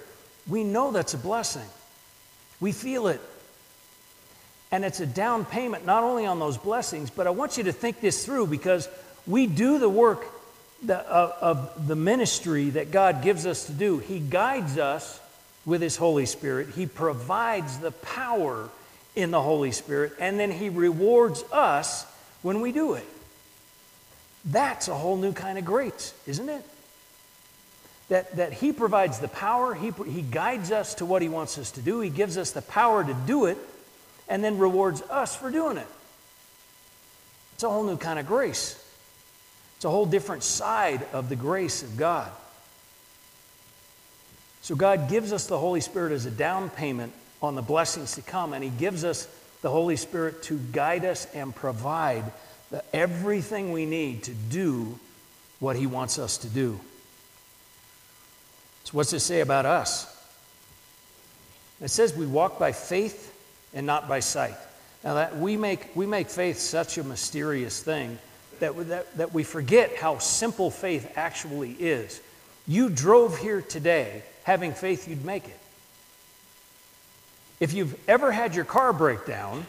we 0.49 0.65
know 0.65 0.93
that's 0.93 1.15
a 1.15 1.19
blessing. 1.19 1.67
We 2.61 2.73
feel 2.73 3.09
it. 3.09 3.21
And 4.71 4.85
it's 4.85 5.01
a 5.01 5.07
down 5.07 5.45
payment 5.45 5.87
not 5.87 6.03
only 6.03 6.27
on 6.27 6.39
those 6.39 6.59
blessings, 6.59 7.11
but 7.11 7.27
I 7.27 7.31
want 7.31 7.57
you 7.57 7.65
to 7.65 7.73
think 7.73 8.01
this 8.01 8.25
through 8.25 8.49
because 8.49 8.89
we 9.27 9.47
do 9.47 9.79
the 9.79 9.89
work 9.89 10.25
of 10.89 11.89
the 11.89 11.97
ministry 11.97 12.71
that 12.71 12.91
God 12.91 13.23
gives 13.23 13.47
us 13.47 13.67
to 13.67 13.73
do. 13.73 13.99
He 13.99 14.19
guides 14.21 14.79
us 14.79 15.21
with 15.65 15.81
His 15.83 15.97
Holy 15.97 16.27
Spirit, 16.27 16.69
He 16.77 16.87
provides 16.87 17.79
the 17.79 17.91
power 17.91 18.69
in 19.17 19.31
the 19.31 19.41
Holy 19.41 19.73
Spirit, 19.73 20.13
and 20.21 20.39
then 20.39 20.53
He 20.53 20.69
rewards 20.69 21.43
us 21.51 22.05
when 22.43 22.61
we 22.61 22.71
do 22.71 22.93
it. 22.93 23.07
That's 24.45 24.87
a 24.87 24.95
whole 24.95 25.17
new 25.17 25.33
kind 25.33 25.59
of 25.59 25.65
grace, 25.65 26.15
isn't 26.27 26.49
it? 26.49 26.63
That, 28.11 28.37
that 28.37 28.53
He 28.53 28.73
provides 28.73 29.19
the 29.19 29.29
power, 29.29 29.75
he, 29.75 29.91
he 30.07 30.23
guides 30.23 30.71
us 30.71 30.95
to 30.97 31.07
what 31.07 31.23
He 31.23 31.29
wants 31.29 31.59
us 31.59 31.73
to 31.73 31.81
do, 31.81 32.01
He 32.01 32.11
gives 32.11 32.37
us 32.37 32.53
the 32.53 32.63
power 32.63 33.03
to 33.03 33.15
do 33.27 33.47
it, 33.47 33.59
and 34.29 34.45
then 34.45 34.59
rewards 34.59 35.03
us 35.03 35.35
for 35.35 35.51
doing 35.51 35.79
it. 35.79 35.89
It's 37.55 37.65
a 37.65 37.71
whole 37.71 37.85
new 37.85 37.97
kind 37.97 38.19
of 38.19 38.27
grace. 38.27 38.83
It's 39.77 39.87
a 39.87 39.91
whole 39.91 40.07
different 40.07 40.43
side 40.43 41.07
of 41.13 41.29
the 41.29 41.37
grace 41.37 41.83
of 41.83 41.97
God. 41.97 42.31
So, 44.61 44.75
God 44.75 45.09
gives 45.09 45.33
us 45.33 45.47
the 45.47 45.59
Holy 45.59 45.81
Spirit 45.81 46.13
as 46.13 46.27
a 46.27 46.31
down 46.31 46.71
payment 46.71 47.13
on 47.43 47.55
the 47.55 47.63
blessings 47.63 48.15
to 48.15 48.23
come, 48.23 48.53
and 48.53 48.63
He 48.63 48.71
gives 48.71 49.05
us 49.05 49.29
the 49.63 49.71
Holy 49.71 49.97
Spirit 49.97 50.43
to 50.45 50.59
guide 50.73 51.05
us 51.05 51.27
and 51.35 51.55
provide 51.55 52.25
the, 52.71 52.83
everything 52.95 53.73
we 53.73 53.87
need 53.87 54.25
to 54.25 54.33
do 54.33 54.99
what 55.61 55.77
He 55.77 55.87
wants 55.87 56.19
us 56.19 56.39
to 56.39 56.49
do. 56.49 56.79
So, 58.85 58.93
what's 58.93 59.13
it 59.13 59.21
say 59.21 59.41
about 59.41 59.67
us? 59.67 60.13
It 61.81 61.89
says 61.89 62.15
we 62.15 62.27
walk 62.27 62.59
by 62.59 62.73
faith 62.73 63.35
and 63.75 63.87
not 63.87 64.09
by 64.09 64.21
sight. 64.21 64.55
Now, 65.05 65.15
that 65.15 65.37
we 65.37 65.57
make, 65.57 65.95
we 65.95 66.07
make 66.07 66.29
faith 66.29 66.59
such 66.59 66.99
a 66.99 67.05
mysterious 67.05 67.83
thing 67.83 68.19
that, 68.61 68.89
that, 68.89 69.17
that 69.17 69.35
we 69.35 69.45
forget 69.45 69.97
how 69.97 70.19
simple 70.19 70.71
faith 70.71 71.13
actually 71.17 71.73
is. 71.73 72.21
You 72.67 72.89
drove 72.89 73.39
here 73.39 73.61
today 73.61 74.23
having 74.45 74.73
faith 74.73 75.09
you'd 75.09 75.25
make 75.25 75.45
it. 75.47 75.59
If 77.59 77.73
you've 77.73 77.99
ever 78.09 78.31
had 78.31 78.55
your 78.55 78.65
car 78.65 78.93
break 78.93 79.27
down, 79.27 79.67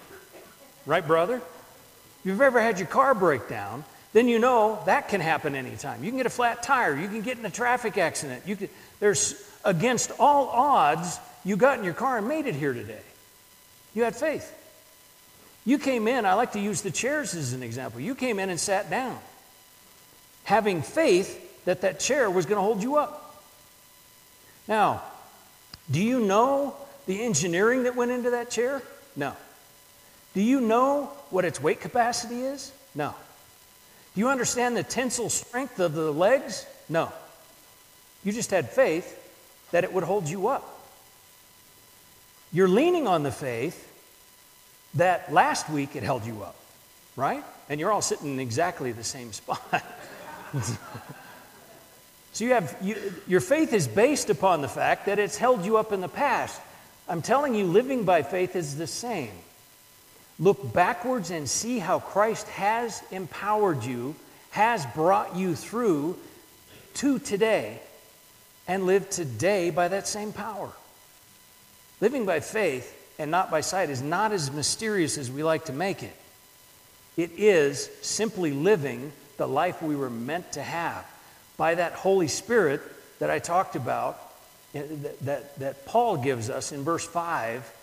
right, 0.86 1.06
brother? 1.06 1.38
If 1.38 2.25
you've 2.25 2.41
ever 2.41 2.62
had 2.62 2.79
your 2.79 2.88
car 2.88 3.13
break 3.13 3.48
down, 3.48 3.86
then 4.13 4.27
you 4.27 4.39
know 4.39 4.82
that 4.86 5.10
can 5.10 5.22
happen 5.22 5.56
anytime. 5.56 6.03
You 6.03 6.10
can 6.12 6.17
get 6.17 6.25
a 6.25 6.32
flat 6.32 6.63
tire, 6.63 6.96
you 6.96 7.08
can 7.08 7.22
get 7.22 7.38
in 7.38 7.46
a 7.46 7.50
traffic 7.50 7.98
accident. 7.98 8.44
You 8.46 8.56
can, 8.56 8.70
there's 9.00 9.41
against 9.63 10.12
all 10.20 10.48
odds, 10.48 11.20
you 11.46 11.56
got 11.56 11.77
in 11.77 11.86
your 11.86 11.94
car 11.94 12.17
and 12.17 12.27
made 12.27 12.46
it 12.46 12.56
here 12.56 12.74
today. 12.74 13.01
You 13.94 14.03
had 14.03 14.15
faith. 14.15 14.53
You 15.65 15.77
came 15.77 16.08
in, 16.08 16.25
I 16.25 16.34
like 16.34 16.53
to 16.53 16.60
use 16.60 16.82
the 16.82 16.91
chairs 16.91 17.36
as 17.36 17.53
an 17.53 17.62
example. 17.62 18.00
You 18.00 18.15
came 18.15 18.39
in 18.39 18.50
and 18.50 18.60
sat 18.60 18.89
down, 18.89 19.20
having 20.46 20.82
faith 20.82 21.65
that 21.65 21.82
that 21.82 22.00
chair 22.00 22.32
was 22.32 22.46
going 22.46 22.58
to 22.58 22.62
hold 22.62 22.82
you 22.82 22.96
up. 22.96 23.44
Now, 24.67 25.03
do 25.91 26.01
you 26.01 26.22
know 26.22 26.75
the 27.07 27.23
engineering 27.23 27.83
that 27.83 27.95
went 27.95 28.11
into 28.11 28.31
that 28.31 28.51
chair? 28.51 28.83
No. 29.15 29.35
Do 30.33 30.41
you 30.41 30.61
know 30.61 31.11
what 31.31 31.45
its 31.45 31.61
weight 31.61 31.81
capacity 31.81 32.41
is? 32.41 32.71
No. 32.93 33.15
Do 34.13 34.19
you 34.19 34.29
understand 34.29 34.77
the 34.77 34.83
tensile 34.83 35.29
strength 35.29 35.79
of 35.79 35.93
the 35.93 36.11
legs? 36.11 36.65
No. 36.89 37.11
You 38.23 38.31
just 38.31 38.51
had 38.51 38.69
faith 38.69 39.23
that 39.71 39.83
it 39.83 39.93
would 39.93 40.03
hold 40.03 40.27
you 40.27 40.47
up. 40.47 40.77
You're 42.51 42.67
leaning 42.67 43.07
on 43.07 43.23
the 43.23 43.31
faith 43.31 43.83
that 44.95 45.31
last 45.31 45.69
week 45.69 45.95
it 45.95 46.03
held 46.03 46.25
you 46.25 46.43
up, 46.43 46.55
right? 47.15 47.43
And 47.69 47.79
you're 47.79 47.91
all 47.91 48.01
sitting 48.01 48.33
in 48.33 48.39
exactly 48.39 48.91
the 48.91 49.03
same 49.03 49.33
spot. 49.33 49.83
so 52.31 52.45
you 52.45 52.51
have 52.51 52.75
you, 52.81 53.13
your 53.27 53.41
faith 53.41 53.73
is 53.73 53.87
based 53.87 54.29
upon 54.29 54.61
the 54.61 54.67
fact 54.67 55.05
that 55.07 55.19
it's 55.19 55.37
held 55.37 55.65
you 55.65 55.77
up 55.77 55.91
in 55.91 56.01
the 56.01 56.07
past. 56.07 56.61
I'm 57.07 57.21
telling 57.21 57.55
you, 57.55 57.65
living 57.65 58.03
by 58.03 58.21
faith 58.21 58.55
is 58.55 58.77
the 58.77 58.87
same. 58.87 59.31
Look 60.39 60.73
backwards 60.73 61.31
and 61.31 61.49
see 61.49 61.79
how 61.79 61.99
Christ 61.99 62.47
has 62.49 63.01
empowered 63.11 63.83
you, 63.83 64.15
has 64.51 64.85
brought 64.87 65.35
you 65.35 65.55
through 65.55 66.17
to 66.95 67.19
today, 67.19 67.79
and 68.67 68.85
live 68.85 69.09
today 69.09 69.69
by 69.69 69.87
that 69.87 70.07
same 70.07 70.33
power. 70.33 70.69
Living 72.01 72.25
by 72.25 72.39
faith 72.39 72.93
and 73.17 73.31
not 73.31 73.49
by 73.49 73.61
sight 73.61 73.89
is 73.89 74.01
not 74.01 74.31
as 74.31 74.51
mysterious 74.51 75.17
as 75.17 75.31
we 75.31 75.43
like 75.43 75.65
to 75.65 75.73
make 75.73 76.03
it. 76.03 76.15
It 77.15 77.31
is 77.37 77.89
simply 78.01 78.51
living 78.51 79.11
the 79.37 79.47
life 79.47 79.81
we 79.81 79.95
were 79.95 80.09
meant 80.09 80.51
to 80.53 80.61
have 80.61 81.05
by 81.55 81.75
that 81.75 81.93
Holy 81.93 82.27
Spirit 82.27 82.81
that 83.19 83.31
I 83.31 83.39
talked 83.39 83.75
about, 83.75 84.19
that, 84.74 85.19
that, 85.21 85.59
that 85.59 85.86
Paul 85.86 86.17
gives 86.17 86.50
us 86.50 86.71
in 86.71 86.83
verse 86.83 87.05
5, 87.05 87.74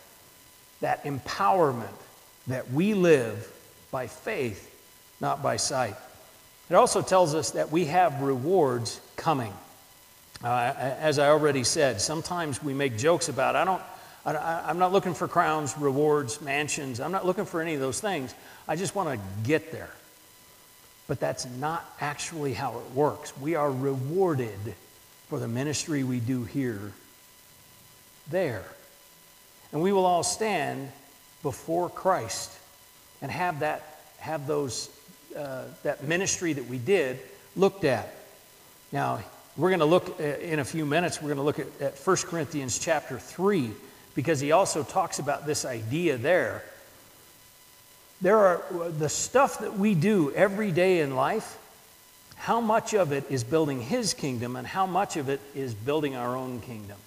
that 0.81 1.05
empowerment 1.05 1.89
that 2.47 2.71
we 2.73 2.95
live 2.95 3.51
by 3.91 4.07
faith, 4.07 4.71
not 5.21 5.43
by 5.43 5.57
sight. 5.57 5.97
It 6.69 6.75
also 6.75 7.03
tells 7.03 7.35
us 7.35 7.53
that 7.53 7.71
we 7.71 7.87
have 7.87 8.21
rewards 8.21 9.01
coming. 9.17 9.53
Uh, 10.43 10.75
as 10.77 11.19
I 11.19 11.29
already 11.29 11.65
said, 11.65 12.01
sometimes 12.01 12.63
we 12.63 12.75
make 12.75 12.99
jokes 12.99 13.29
about, 13.29 13.57
I 13.57 13.65
don't, 13.65 13.83
I, 14.27 14.71
am 14.71 14.79
not 14.79 14.93
looking 14.93 15.15
for 15.15 15.29
crowns, 15.29 15.77
rewards, 15.79 16.41
mansions. 16.41 17.01
I'm 17.01 17.13
not 17.13 17.27
looking 17.27 17.45
for 17.45 17.61
any 17.61 17.75
of 17.75 17.81
those 17.81 18.01
things. 18.01 18.35
I 18.67 18.77
just 18.77 18.95
want 18.95 19.09
to 19.11 19.27
get 19.47 19.73
there. 19.73 19.91
But 21.07 21.21
that's 21.21 21.45
not 21.45 21.85
actually 22.01 22.55
how 22.55 22.79
it 22.79 22.95
works. 22.95 23.37
We 23.39 23.55
are 23.55 23.71
rewarded 23.71 24.75
for 25.35 25.41
the 25.41 25.49
ministry 25.49 26.05
we 26.05 26.21
do 26.21 26.45
here, 26.45 26.93
there. 28.31 28.63
And 29.73 29.83
we 29.83 29.91
will 29.91 30.07
all 30.07 30.23
stand 30.23 30.93
before 31.43 31.91
Christ 31.91 32.57
and 33.21 33.33
have 33.33 33.59
that, 33.59 33.99
have 34.19 34.47
those, 34.47 34.89
uh, 35.37 35.65
that 35.83 36.05
ministry 36.05 36.53
that 36.53 36.67
we 36.67 36.79
did 36.79 37.19
looked 37.57 37.83
at. 37.83 38.15
Now, 38.93 39.25
we're 39.57 39.71
going 39.71 39.81
to 39.81 39.87
look 39.87 40.21
uh, 40.21 40.23
in 40.23 40.61
a 40.61 40.65
few 40.65 40.87
minutes, 40.87 41.21
we're 41.21 41.35
going 41.35 41.39
to 41.39 41.43
look 41.43 41.59
at, 41.59 41.67
at 41.81 41.99
1 41.99 42.17
Corinthians 42.19 42.79
chapter 42.79 43.19
3 43.19 43.73
because 44.15 44.39
he 44.39 44.53
also 44.53 44.85
talks 44.85 45.19
about 45.19 45.47
this 45.47 45.65
idea 45.65 46.17
there. 46.17 46.63
There 48.23 48.39
are 48.39 48.63
the 48.71 49.09
stuff 49.09 49.59
that 49.59 49.77
we 49.77 49.97
do 49.97 50.31
every 50.31 50.71
day 50.71 51.01
in 51.01 51.17
life, 51.17 51.59
how 52.45 52.61
much 52.61 52.93
of 52.93 53.11
it 53.11 53.25
is 53.31 53.43
building 53.43 53.81
his 53.81 54.13
kingdom 54.13 54.55
and 54.55 54.67
how 54.67 54.85
much 54.85 55.17
of 55.17 55.31
it 55.31 55.41
is 55.55 55.73
building 55.73 56.15
our 56.15 56.37
own 56.37 56.61
kingdom? 56.61 56.99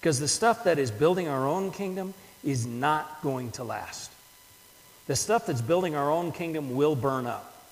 Because 0.00 0.18
the 0.18 0.26
stuff 0.26 0.64
that 0.64 0.78
is 0.78 0.90
building 0.90 1.28
our 1.28 1.46
own 1.46 1.70
kingdom 1.70 2.14
is 2.42 2.64
not 2.64 3.20
going 3.20 3.50
to 3.52 3.62
last. 3.62 4.10
The 5.06 5.14
stuff 5.14 5.44
that's 5.44 5.60
building 5.60 5.96
our 5.96 6.10
own 6.10 6.32
kingdom 6.32 6.74
will 6.74 6.96
burn 6.96 7.26
up. 7.26 7.68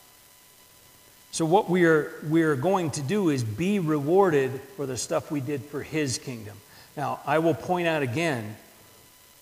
So, 1.31 1.47
what 1.47 1.71
we're, 1.71 2.13
we're 2.25 2.57
going 2.57 2.91
to 2.91 3.01
do 3.01 3.31
is 3.31 3.43
be 3.43 3.79
rewarded 3.79 4.61
for 4.77 4.85
the 4.85 4.99
stuff 4.99 5.31
we 5.31 5.41
did 5.41 5.65
for 5.65 5.83
His 5.83 6.19
kingdom. 6.19 6.59
Now, 6.95 7.21
I 7.25 7.39
will 7.39 7.55
point 7.55 7.89
out 7.89 8.03
again 8.03 8.55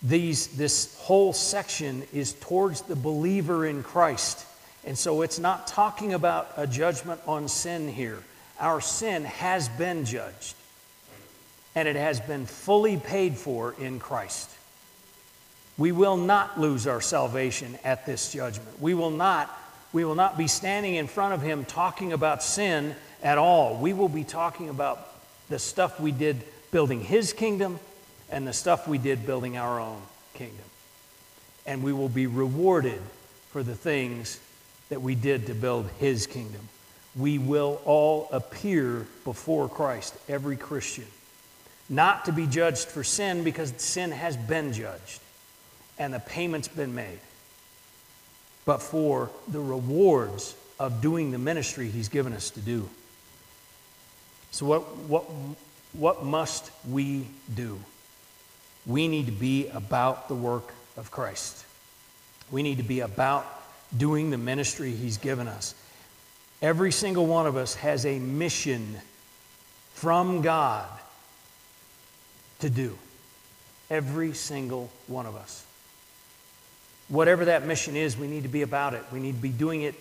these, 0.01 0.47
this 0.55 0.97
whole 0.99 1.33
section 1.33 2.03
is 2.13 2.31
towards 2.31 2.79
the 2.83 2.95
believer 2.95 3.65
in 3.65 3.83
Christ. 3.83 4.45
And 4.85 4.97
so 4.97 5.21
it's 5.21 5.39
not 5.39 5.67
talking 5.67 6.13
about 6.13 6.51
a 6.57 6.67
judgment 6.67 7.21
on 7.25 7.47
sin 7.47 7.87
here. 7.87 8.19
Our 8.59 8.81
sin 8.81 9.23
has 9.23 9.69
been 9.69 10.05
judged, 10.05 10.55
and 11.75 11.87
it 11.87 11.95
has 11.95 12.19
been 12.19 12.45
fully 12.45 12.97
paid 12.97 13.37
for 13.37 13.73
in 13.79 13.99
Christ. 13.99 14.49
We 15.77 15.91
will 15.91 16.17
not 16.17 16.59
lose 16.59 16.85
our 16.85 17.01
salvation 17.01 17.77
at 17.83 18.05
this 18.05 18.31
judgment. 18.31 18.79
We 18.79 18.93
will 18.93 19.09
not, 19.09 19.49
we 19.91 20.05
will 20.05 20.15
not 20.15 20.37
be 20.37 20.47
standing 20.47 20.95
in 20.95 21.07
front 21.07 21.33
of 21.33 21.41
Him 21.41 21.65
talking 21.65 22.13
about 22.13 22.43
sin 22.43 22.95
at 23.23 23.37
all. 23.37 23.77
We 23.77 23.93
will 23.93 24.09
be 24.09 24.23
talking 24.23 24.69
about 24.69 25.09
the 25.49 25.59
stuff 25.59 25.99
we 25.99 26.11
did 26.11 26.43
building 26.71 27.01
His 27.01 27.33
kingdom 27.33 27.79
and 28.29 28.45
the 28.47 28.53
stuff 28.53 28.87
we 28.87 28.97
did 28.97 29.25
building 29.25 29.57
our 29.57 29.79
own 29.79 30.01
kingdom. 30.33 30.65
And 31.65 31.83
we 31.83 31.93
will 31.93 32.09
be 32.09 32.27
rewarded 32.27 33.01
for 33.51 33.63
the 33.63 33.75
things 33.75 34.39
that 34.89 35.01
we 35.01 35.15
did 35.15 35.47
to 35.47 35.53
build 35.53 35.89
His 35.99 36.27
kingdom. 36.27 36.67
We 37.15 37.37
will 37.37 37.81
all 37.85 38.27
appear 38.31 39.05
before 39.23 39.69
Christ, 39.69 40.15
every 40.27 40.57
Christian, 40.57 41.05
not 41.89 42.25
to 42.25 42.31
be 42.31 42.47
judged 42.47 42.87
for 42.87 43.03
sin 43.03 43.43
because 43.43 43.73
sin 43.77 44.11
has 44.11 44.35
been 44.35 44.73
judged 44.73 45.19
and 45.97 46.13
the 46.13 46.19
payment's 46.19 46.67
been 46.67 46.95
made, 46.95 47.19
but 48.65 48.81
for 48.81 49.29
the 49.47 49.59
rewards 49.59 50.55
of 50.79 51.01
doing 51.01 51.31
the 51.31 51.37
ministry 51.37 51.89
He's 51.89 52.09
given 52.09 52.33
us 52.33 52.49
to 52.51 52.59
do. 52.59 52.89
So, 54.51 54.65
what, 54.65 54.97
what, 54.97 55.25
what 55.93 56.23
must 56.23 56.71
we 56.89 57.27
do? 57.53 57.79
We 58.85 59.07
need 59.07 59.27
to 59.27 59.31
be 59.31 59.67
about 59.69 60.27
the 60.27 60.35
work 60.35 60.73
of 60.97 61.09
Christ. 61.09 61.65
We 62.51 62.63
need 62.63 62.77
to 62.77 62.83
be 62.83 62.99
about 62.99 63.45
doing 63.97 64.29
the 64.29 64.37
ministry 64.37 64.91
He's 64.91 65.17
given 65.17 65.47
us. 65.47 65.75
Every 66.61 66.91
single 66.91 67.25
one 67.25 67.45
of 67.45 67.57
us 67.57 67.75
has 67.75 68.05
a 68.05 68.19
mission 68.19 68.97
from 69.93 70.41
God 70.41 70.87
to 72.59 72.69
do. 72.69 72.97
Every 73.89 74.33
single 74.33 74.89
one 75.07 75.25
of 75.25 75.35
us. 75.35 75.65
Whatever 77.09 77.45
that 77.45 77.67
mission 77.67 77.95
is, 77.95 78.17
we 78.17 78.27
need 78.27 78.43
to 78.43 78.49
be 78.49 78.61
about 78.61 78.93
it. 78.93 79.03
We 79.11 79.19
need 79.19 79.35
to 79.35 79.41
be 79.41 79.49
doing 79.49 79.81
it 79.81 79.95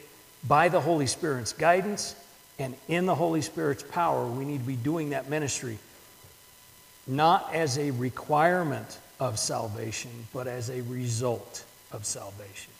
by 0.47 0.69
the 0.69 0.81
Holy 0.81 1.07
Spirit's 1.07 1.53
guidance 1.53 2.15
and 2.59 2.75
in 2.89 3.07
the 3.07 3.15
Holy 3.15 3.43
Spirit's 3.43 3.83
power. 3.83 4.27
We 4.27 4.45
need 4.45 4.59
to 4.59 4.67
be 4.67 4.77
doing 4.77 5.11
that 5.11 5.29
ministry 5.29 5.79
not 7.07 7.53
as 7.53 7.79
a 7.79 7.91
requirement 7.93 8.99
of 9.19 9.39
salvation, 9.39 10.11
but 10.33 10.47
as 10.47 10.71
a 10.71 10.83
result 10.83 11.65
of 11.91 12.05
salvation. 12.05 12.73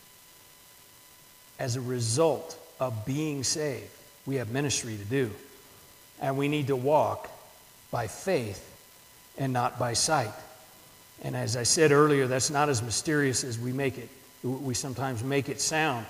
As 1.59 1.75
a 1.75 1.81
result 1.81 2.57
of 2.79 3.05
being 3.05 3.43
saved, 3.43 3.89
we 4.25 4.35
have 4.35 4.49
ministry 4.49 4.97
to 4.97 5.05
do. 5.05 5.31
And 6.21 6.37
we 6.37 6.47
need 6.47 6.67
to 6.67 6.75
walk 6.75 7.29
by 7.91 8.07
faith 8.07 8.69
and 9.37 9.53
not 9.53 9.77
by 9.77 9.93
sight. 9.93 10.33
And 11.23 11.35
as 11.35 11.55
I 11.55 11.63
said 11.63 11.91
earlier, 11.91 12.27
that's 12.27 12.49
not 12.49 12.69
as 12.69 12.81
mysterious 12.81 13.43
as 13.43 13.57
we 13.59 13.71
make 13.71 13.97
it. 13.97 14.09
We 14.43 14.73
sometimes 14.73 15.23
make 15.23 15.47
it 15.47 15.61
sound. 15.61 16.05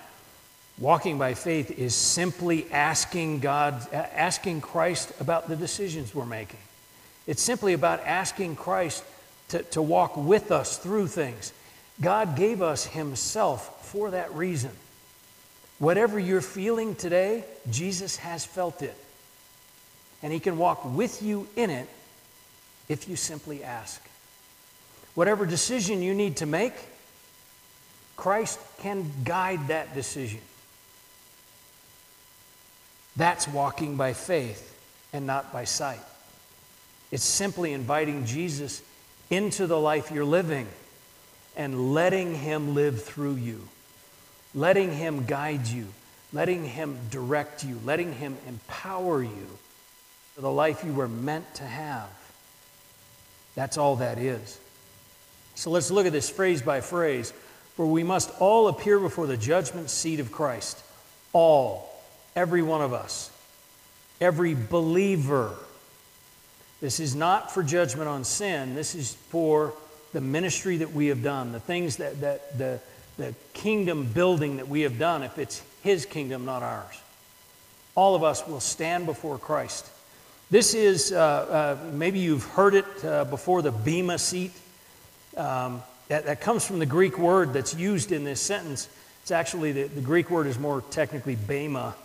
Walking 0.79 1.19
by 1.19 1.35
faith 1.35 1.77
is 1.77 1.93
simply 1.93 2.65
asking 2.71 3.39
God, 3.41 3.87
asking 3.93 4.61
Christ 4.61 5.11
about 5.19 5.47
the 5.47 5.55
decisions 5.55 6.15
we're 6.15 6.25
making. 6.25 6.59
It's 7.27 7.43
simply 7.43 7.73
about 7.73 7.99
asking 8.01 8.55
Christ 8.55 9.03
to, 9.49 9.61
to 9.63 9.81
walk 9.81 10.17
with 10.17 10.51
us 10.51 10.77
through 10.77 11.07
things. 11.07 11.53
God 12.01 12.35
gave 12.35 12.61
us 12.61 12.85
Himself 12.85 13.85
for 13.91 14.11
that 14.11 14.33
reason. 14.33 14.71
Whatever 15.83 16.17
you're 16.17 16.39
feeling 16.39 16.95
today, 16.95 17.43
Jesus 17.69 18.15
has 18.15 18.45
felt 18.45 18.81
it. 18.81 18.95
And 20.21 20.31
He 20.31 20.39
can 20.39 20.57
walk 20.57 20.85
with 20.85 21.21
you 21.21 21.45
in 21.57 21.69
it 21.69 21.89
if 22.87 23.09
you 23.09 23.17
simply 23.17 23.65
ask. 23.65 24.01
Whatever 25.13 25.45
decision 25.45 26.01
you 26.01 26.13
need 26.13 26.37
to 26.37 26.45
make, 26.45 26.71
Christ 28.15 28.61
can 28.79 29.11
guide 29.25 29.67
that 29.67 29.93
decision. 29.93 30.39
That's 33.17 33.45
walking 33.45 33.97
by 33.97 34.13
faith 34.13 34.79
and 35.11 35.27
not 35.27 35.51
by 35.51 35.65
sight. 35.65 35.99
It's 37.11 37.25
simply 37.25 37.73
inviting 37.73 38.25
Jesus 38.25 38.81
into 39.29 39.67
the 39.67 39.77
life 39.77 40.11
you're 40.11 40.23
living 40.23 40.69
and 41.57 41.93
letting 41.93 42.35
Him 42.35 42.73
live 42.73 43.03
through 43.03 43.35
you, 43.35 43.67
letting 44.55 44.91
Him 44.91 45.25
guide 45.25 45.67
you, 45.67 45.87
letting 46.31 46.65
Him 46.65 46.97
direct 47.09 47.63
you, 47.63 47.79
letting 47.85 48.13
Him 48.13 48.37
empower 48.47 49.21
you 49.21 49.47
for 50.35 50.41
the 50.41 50.51
life 50.51 50.83
you 50.83 50.93
were 50.93 51.07
meant 51.07 51.55
to 51.55 51.63
have. 51.63 52.09
That's 53.55 53.77
all 53.77 53.97
that 53.97 54.17
is. 54.17 54.59
So 55.55 55.69
let's 55.69 55.91
look 55.91 56.05
at 56.05 56.11
this 56.11 56.29
phrase 56.29 56.61
by 56.61 56.81
phrase. 56.81 57.31
For 57.75 57.85
we 57.85 58.03
must 58.03 58.31
all 58.39 58.67
appear 58.67 58.99
before 58.99 59.27
the 59.27 59.37
judgment 59.37 59.89
seat 59.89 60.19
of 60.19 60.31
Christ. 60.31 60.81
All, 61.33 61.91
every 62.35 62.61
one 62.61 62.81
of 62.81 62.93
us, 62.93 63.31
every 64.21 64.53
believer 64.53 65.55
this 66.83 66.99
is 66.99 67.15
not 67.15 67.49
for 67.49 67.63
judgment 67.63 68.09
on 68.09 68.25
sin. 68.25 68.75
This 68.75 68.93
is 68.93 69.13
for 69.29 69.73
the 70.11 70.19
ministry 70.19 70.75
that 70.77 70.91
we 70.91 71.07
have 71.07 71.23
done, 71.23 71.53
the 71.53 71.61
things 71.61 71.95
that, 71.95 72.19
that 72.19 72.57
the, 72.57 72.81
the 73.17 73.33
kingdom 73.53 74.05
building 74.05 74.57
that 74.57 74.67
we 74.67 74.81
have 74.81 74.97
done, 74.97 75.23
if 75.23 75.37
it's 75.37 75.61
His 75.83 76.05
kingdom, 76.05 76.45
not 76.45 76.63
ours. 76.63 77.01
All 77.95 78.15
of 78.15 78.23
us 78.23 78.47
will 78.47 78.59
stand 78.59 79.05
before 79.05 79.37
Christ. 79.37 79.89
This 80.49 80.73
is, 80.73 81.11
uh, 81.11 81.17
uh, 81.17 81.91
maybe 81.91 82.19
you've 82.19 82.43
heard 82.43 82.75
it 82.75 83.05
uh, 83.05 83.25
before, 83.25 83.61
the 83.61 83.71
Bema 83.71 84.17
seat. 84.17 84.51
Um, 85.37 85.83
that, 86.09 86.25
that, 86.25 86.41
comes 86.41 86.65
from 86.65 86.79
the 86.79 86.85
Greek 86.85 87.17
word 87.17 87.53
that's 87.53 87.73
used 87.75 88.11
in 88.11 88.23
this 88.23 88.41
sentence. 88.41 88.89
It's 89.21 89.31
actually, 89.31 89.71
the, 89.71 89.83
the 89.83 90.01
Greek 90.01 90.29
word 90.29 90.47
is 90.47 90.59
more 90.59 90.81
technically 90.91 91.35
Bema. 91.35 91.95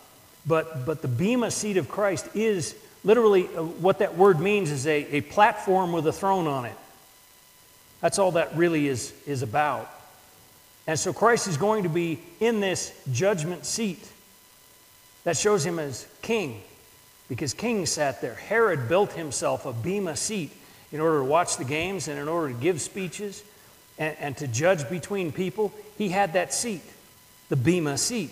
But, 0.47 0.87
but 0.87 1.03
the 1.03 1.09
Bema 1.09 1.51
seat 1.51 1.77
of 1.77 1.88
Christ 1.88 2.29
is 2.35 2.75
Literally, 3.05 3.49
uh, 3.57 3.62
what 3.62 4.01
that 4.01 4.16
word 4.16 4.40
means 4.40 4.71
is 4.71 4.87
a, 4.87 5.16
a 5.16 5.21
platform 5.21 5.92
with 5.92 6.07
a 6.07 6.12
throne 6.12 6.47
on 6.47 6.64
it. 6.64 6.75
That's 8.01 8.18
all 8.18 8.33
that 8.33 8.57
really 8.57 8.88
is, 8.88 9.12
is 9.27 9.42
about. 9.42 9.90
And 10.88 10.98
so 10.98 11.12
Christ 11.12 11.46
is 11.46 11.59
going 11.59 11.83
to 11.83 11.90
be 11.90 12.18
in 12.40 12.61
this 12.61 12.98
judgment 13.12 13.66
seat 13.66 14.03
that 15.22 15.37
shows 15.37 15.64
him 15.64 15.79
as 15.79 16.07
king 16.22 16.62
because 17.29 17.53
kings 17.53 17.90
sat 17.90 18.22
there. 18.22 18.35
Herod 18.35 18.88
built 18.88 19.12
himself 19.12 19.66
a 19.66 19.74
bema 19.74 20.16
seat 20.16 20.51
in 20.90 21.01
order 21.01 21.18
to 21.18 21.24
watch 21.24 21.59
the 21.59 21.64
games 21.64 22.09
and 22.09 22.18
in 22.18 22.27
order 22.27 22.55
to 22.55 22.59
give 22.59 22.81
speeches 22.81 23.44
and, 23.98 24.16
and 24.18 24.37
to 24.38 24.48
judge 24.48 24.88
between 24.88 25.31
people. 25.31 25.74
He 25.98 26.09
had 26.09 26.33
that 26.33 26.55
seat, 26.55 26.81
the 27.51 27.57
bema 27.57 27.98
seat. 27.98 28.31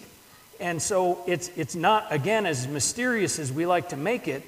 And 0.58 0.80
so 0.80 1.18
it's, 1.26 1.50
it's 1.56 1.74
not, 1.74 2.06
again, 2.10 2.46
as 2.46 2.66
mysterious 2.66 3.38
as 3.38 3.52
we 3.52 3.66
like 3.66 3.90
to 3.90 3.98
make 3.98 4.28
it. 4.28 4.42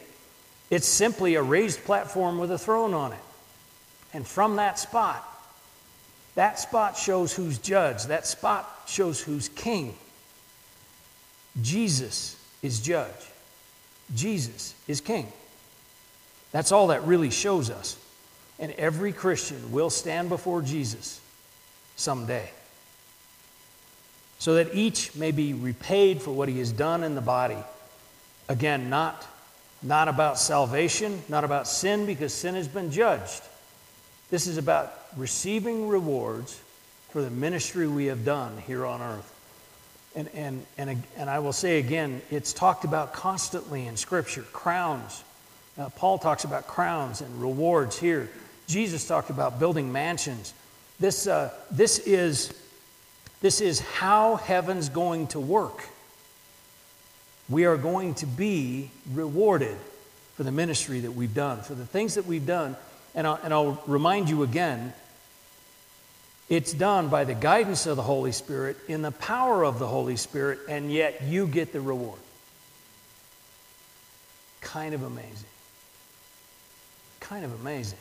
It's 0.71 0.89
simply 0.89 1.35
a 1.35 1.43
raised 1.43 1.85
platform 1.85 2.39
with 2.39 2.51
a 2.51 2.59
throne 2.59 2.95
on 2.95 3.13
it. 3.13 3.19
And 4.15 4.27
from 4.27 4.57
that 4.57 4.79
spot, 4.79 5.23
that 6.39 6.61
spot 6.61 6.97
shows 6.97 7.35
who's 7.35 7.59
judge, 7.59 8.05
that 8.05 8.25
spot 8.25 8.85
shows 8.87 9.21
who's 9.21 9.49
king. 9.49 9.97
Jesus 11.61 12.41
is 12.63 12.79
judge, 12.81 13.11
Jesus 14.15 14.73
is 14.87 15.01
king. 15.01 15.27
That's 16.53 16.71
all 16.71 16.87
that 16.87 17.03
really 17.03 17.31
shows 17.31 17.71
us. 17.71 17.99
And 18.61 18.71
every 18.75 19.13
Christian 19.13 19.73
will 19.73 19.91
stand 19.91 20.29
before 20.29 20.63
Jesus 20.63 21.21
someday. 21.97 22.49
So 24.39 24.55
that 24.55 24.73
each 24.77 25.17
may 25.17 25.33
be 25.33 25.55
repaid 25.55 26.23
for 26.23 26.31
what 26.31 26.49
he 26.49 26.61
has 26.61 26.71
done 26.71 27.03
in 27.03 27.17
the 27.17 27.21
body. 27.21 27.59
Again, 28.49 28.89
not 28.89 29.27
not 29.83 30.07
about 30.07 30.39
salvation, 30.39 31.21
not 31.29 31.43
about 31.43 31.67
sin, 31.67 32.07
because 32.07 32.33
sin 32.33 32.55
has 32.55 32.69
been 32.69 32.93
judged. 32.93 33.43
This 34.31 34.47
is 34.47 34.57
about 34.57 34.98
receiving 35.17 35.89
rewards 35.89 36.61
for 37.11 37.23
the 37.23 37.31
ministry 37.31 37.87
we 37.87 38.07
have 38.07 38.25
done 38.25 38.57
here 38.67 38.85
on 38.85 39.01
earth. 39.01 39.35
And, 40.15 40.29
and, 40.35 40.67
and, 40.77 41.03
and 41.17 41.31
I 41.31 41.39
will 41.39 41.53
say 41.53 41.79
again, 41.79 42.23
it's 42.31 42.53
talked 42.53 42.85
about 42.85 43.13
constantly 43.13 43.87
in 43.87 43.97
Scripture 43.97 44.43
crowns. 44.53 45.23
Uh, 45.79 45.89
Paul 45.91 46.19
talks 46.19 46.45
about 46.45 46.67
crowns 46.67 47.21
and 47.21 47.41
rewards 47.41 47.99
here. 47.99 48.31
Jesus 48.67 49.07
talked 49.07 49.31
about 49.31 49.59
building 49.59 49.93
mansions. 49.93 50.53
This, 50.99 51.27
uh, 51.27 51.53
this, 51.71 51.99
is, 52.01 52.53
this 53.41 53.61
is 53.61 53.81
how 53.81 54.37
heaven's 54.37 54.89
going 54.89 55.29
to 55.29 55.41
work 55.41 55.85
we 57.49 57.65
are 57.65 57.77
going 57.77 58.15
to 58.15 58.27
be 58.27 58.91
rewarded 59.13 59.77
for 60.35 60.43
the 60.43 60.53
ministry 60.53 61.01
that 61.01 61.13
we've 61.13 61.35
done, 61.35 61.63
for 61.63 61.75
the 61.75 61.87
things 61.87 62.15
that 62.15 62.27
we've 62.27 62.47
done. 62.47 62.77
And 63.19 63.27
I'll, 63.27 63.41
and 63.43 63.53
I'll 63.53 63.83
remind 63.89 64.29
you 64.31 64.45
again 64.45 64.93
it's 66.49 66.73
done 66.73 67.09
by 67.09 67.25
the 67.25 67.35
guidance 67.35 67.85
of 67.87 67.97
the 67.97 68.03
Holy 68.03 68.31
Spirit, 68.31 68.77
in 68.87 69.03
the 69.03 69.11
power 69.11 69.65
of 69.65 69.81
the 69.81 69.89
Holy 69.89 70.15
Spirit, 70.15 70.61
and 70.69 70.91
yet 70.93 71.25
you 71.25 71.49
get 71.49 71.73
the 71.73 71.81
reward. 71.81 72.21
kind 74.61 74.95
of 74.95 75.03
amazing. 75.03 75.49
Kind 77.19 77.45
of 77.45 77.61
amazing. 77.61 77.99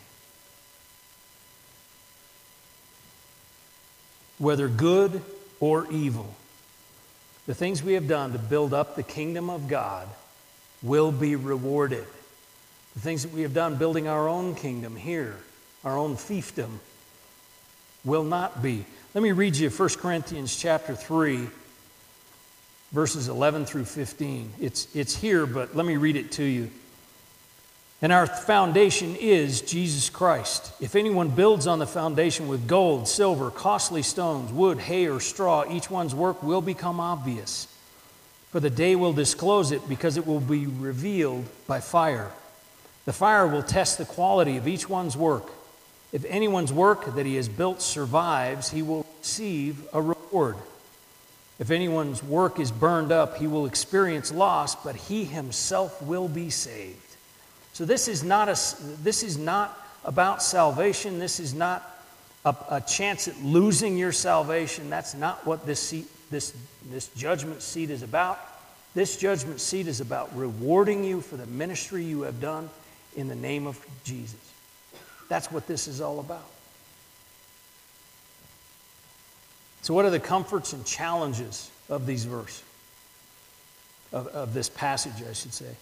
Whether 4.38 4.68
good 4.68 5.24
or 5.60 5.92
evil, 5.92 6.36
the 7.48 7.56
things 7.56 7.82
we 7.82 7.94
have 7.94 8.08
done 8.08 8.34
to 8.34 8.38
build 8.38 8.72
up 8.72 8.96
the 8.96 9.02
kingdom 9.02 9.50
of 9.50 9.68
God 9.68 10.08
will 10.84 11.12
be 11.12 11.36
rewarded. 11.36 12.06
The 12.98 13.04
things 13.04 13.22
that 13.22 13.32
we 13.32 13.44
have 13.44 13.54
done 13.54 13.76
building 13.76 14.08
our 14.08 14.28
own 14.28 14.56
kingdom 14.56 14.96
here, 14.96 15.36
our 15.84 15.96
own 15.96 16.16
fiefdom, 16.16 16.80
will 18.04 18.24
not 18.24 18.64
be. 18.64 18.86
Let 19.14 19.22
me 19.24 19.34
read 19.34 19.56
you 19.56 19.70
1 19.70 19.90
Corinthians 20.00 20.56
chapter 20.56 20.96
3 20.96 21.48
verses 22.92 23.28
11 23.28 23.68
through 23.68 23.86
15. 23.86 24.52
It's, 24.60 24.88
it's 24.96 25.16
here, 25.16 25.46
but 25.46 25.76
let 25.76 25.86
me 25.86 25.96
read 25.96 26.16
it 26.16 26.32
to 26.34 26.44
you. 26.44 26.72
And 28.02 28.12
our 28.12 28.26
foundation 28.26 29.16
is 29.16 29.62
Jesus 29.62 30.10
Christ. 30.10 30.74
If 30.82 30.96
anyone 30.96 31.30
builds 31.30 31.68
on 31.68 31.78
the 31.78 31.86
foundation 31.86 32.48
with 32.48 32.68
gold, 32.68 33.08
silver, 33.08 33.52
costly 33.52 34.02
stones, 34.02 34.52
wood, 34.52 34.80
hay, 34.80 35.08
or 35.08 35.20
straw, 35.20 35.66
each 35.70 35.92
one's 35.92 36.16
work 36.16 36.42
will 36.42 36.62
become 36.62 37.00
obvious. 37.00 37.68
For 38.50 38.60
the 38.60 38.72
day 38.72 38.96
will 38.96 39.14
disclose 39.14 39.72
it 39.72 39.88
because 39.88 40.18
it 40.18 40.26
will 40.26 40.40
be 40.40 40.66
revealed 40.66 41.46
by 41.68 41.80
fire. 41.80 42.32
The 43.08 43.14
fire 43.14 43.48
will 43.48 43.64
test 43.64 43.98
the 43.98 44.04
quality 44.04 44.58
of 44.58 44.68
each 44.68 44.90
one's 44.90 45.16
work. 45.16 45.50
If 46.12 46.26
anyone's 46.26 46.74
work 46.74 47.16
that 47.16 47.26
he 47.26 47.38
has 47.38 47.48
built 47.48 47.82
survives, 47.82 48.70
he 48.70 48.82
will 48.82 49.06
receive 49.20 49.88
a 49.94 50.02
reward. 50.02 50.58
If 51.58 51.72
anyone's 51.72 52.22
work 52.22 52.60
is 52.60 52.70
burned 52.70 53.14
up, 53.14 53.38
he 53.38 53.48
will 53.48 53.66
experience 53.66 54.30
loss, 54.30 54.76
but 54.76 54.98
he 54.98 55.24
himself 55.24 56.02
will 56.02 56.28
be 56.28 56.50
saved. 56.50 57.00
So 57.72 57.86
this 57.86 58.10
is 58.10 58.26
not, 58.26 58.50
a, 58.50 58.60
this 59.02 59.24
is 59.24 59.38
not 59.38 59.78
about 60.04 60.44
salvation. 60.44 61.18
This 61.18 61.40
is 61.40 61.54
not 61.54 61.90
a, 62.44 62.54
a 62.72 62.82
chance 62.82 63.30
at 63.30 63.42
losing 63.42 63.98
your 63.98 64.12
salvation. 64.12 64.90
That's 64.90 65.16
not 65.16 65.48
what 65.48 65.66
this, 65.66 65.80
seat, 65.80 66.08
this, 66.30 66.54
this 66.92 67.08
judgment 67.16 67.62
seat 67.62 67.90
is 67.90 68.04
about. 68.04 68.38
This 68.96 69.16
judgment 69.16 69.62
seat 69.62 69.88
is 69.88 70.02
about 70.02 70.36
rewarding 70.36 71.06
you 71.06 71.22
for 71.22 71.38
the 71.38 71.46
ministry 71.46 72.04
you 72.04 72.24
have 72.24 72.42
done 72.42 72.70
in 73.18 73.28
the 73.28 73.36
name 73.36 73.68
of 73.68 73.86
Jesus. 74.06 74.40
That's 75.28 75.52
what 75.52 75.68
this 75.68 75.90
is 75.90 76.00
all 76.00 76.22
about. 76.22 76.46
So, 79.82 79.94
what 79.94 80.06
are 80.06 80.10
the 80.10 80.20
comforts 80.20 80.72
and 80.72 80.86
challenges 80.86 81.70
of 81.90 82.06
these 82.06 82.24
verses? 82.24 82.64
Of, 84.14 84.28
of 84.28 84.54
this 84.54 84.70
passage, 84.70 85.22
I 85.30 85.34
should 85.34 85.54
say. 85.54 85.76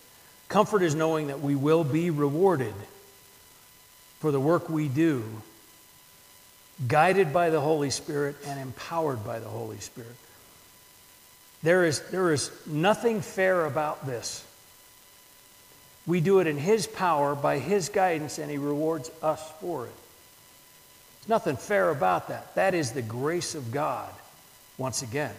Comfort 0.48 0.82
is 0.82 0.95
knowing 0.95 1.28
that 1.28 1.41
we 1.41 1.56
will 1.56 1.84
be 1.84 2.10
rewarded 2.10 2.74
for 4.19 4.32
the 4.32 4.39
work 4.39 4.67
we 4.69 4.88
do, 4.88 5.24
guided 6.88 7.32
by 7.32 7.52
the 7.52 7.62
Holy 7.62 7.91
Spirit 7.91 8.36
and 8.48 8.60
empowered 8.60 9.24
by 9.24 9.38
the 9.38 9.48
Holy 9.48 9.80
Spirit. 9.80 10.15
There 11.62 11.86
is, 11.86 12.02
there 12.10 12.32
is 12.32 12.52
nothing 12.65 13.21
fair 13.21 13.65
about 13.65 14.06
this. 14.06 14.45
We 16.08 16.22
do 16.22 16.39
it 16.39 16.48
in 16.48 16.58
His 16.58 16.86
power, 16.88 17.36
by 17.36 17.60
His 17.60 17.89
guidance, 17.89 18.38
and 18.38 18.50
He 18.52 18.58
rewards 18.58 19.10
us 19.22 19.41
for 19.60 19.86
it. 19.86 19.94
There's 21.20 21.30
nothing 21.30 21.58
fair 21.58 21.89
about 21.89 22.28
that. 22.28 22.54
That 22.56 22.74
is 22.76 22.91
the 22.91 23.02
grace 23.02 23.56
of 23.56 23.72
God, 23.72 24.10
once 24.78 25.02
again. 25.02 25.34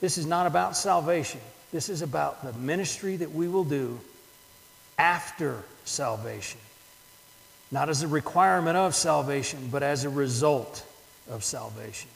This 0.00 0.18
is 0.18 0.26
not 0.26 0.46
about 0.46 0.76
salvation. 0.76 1.40
This 1.72 1.88
is 1.88 2.02
about 2.02 2.44
the 2.44 2.52
ministry 2.58 3.16
that 3.16 3.32
we 3.32 3.48
will 3.48 3.64
do 3.64 3.98
after 4.98 5.62
salvation. 5.84 6.60
Not 7.70 7.88
as 7.88 8.02
a 8.02 8.08
requirement 8.08 8.76
of 8.76 8.94
salvation, 8.94 9.68
but 9.72 9.82
as 9.82 10.04
a 10.04 10.10
result 10.10 10.84
of 11.30 11.42
salvation. 11.42 12.10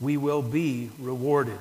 We 0.00 0.16
will 0.16 0.42
be 0.42 0.90
rewarded. 0.98 1.58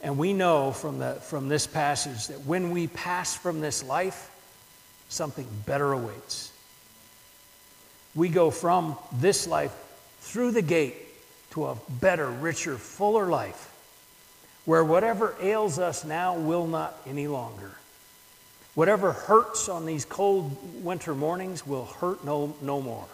And 0.00 0.18
we 0.18 0.32
know 0.32 0.72
from, 0.72 0.98
the, 0.98 1.14
from 1.14 1.48
this 1.48 1.66
passage 1.66 2.26
that 2.28 2.40
when 2.46 2.70
we 2.70 2.86
pass 2.88 3.36
from 3.36 3.60
this 3.60 3.84
life, 3.84 4.30
something 5.12 5.46
better 5.66 5.92
awaits 5.92 6.52
we 8.14 8.28
go 8.28 8.50
from 8.50 8.96
this 9.12 9.46
life 9.46 9.74
through 10.20 10.50
the 10.52 10.62
gate 10.62 10.94
to 11.50 11.66
a 11.66 11.76
better, 11.88 12.28
richer, 12.28 12.76
fuller 12.76 13.26
life 13.26 13.68
where 14.64 14.84
whatever 14.84 15.34
ails 15.40 15.78
us 15.78 16.04
now 16.04 16.36
will 16.36 16.66
not 16.66 16.96
any 17.06 17.26
longer. 17.26 17.72
Whatever 18.74 19.12
hurts 19.12 19.68
on 19.68 19.84
these 19.84 20.04
cold 20.04 20.84
winter 20.84 21.14
mornings 21.14 21.66
will 21.66 21.86
hurt 21.86 22.24
no, 22.24 22.54
no 22.62 22.80
more. 22.80 23.06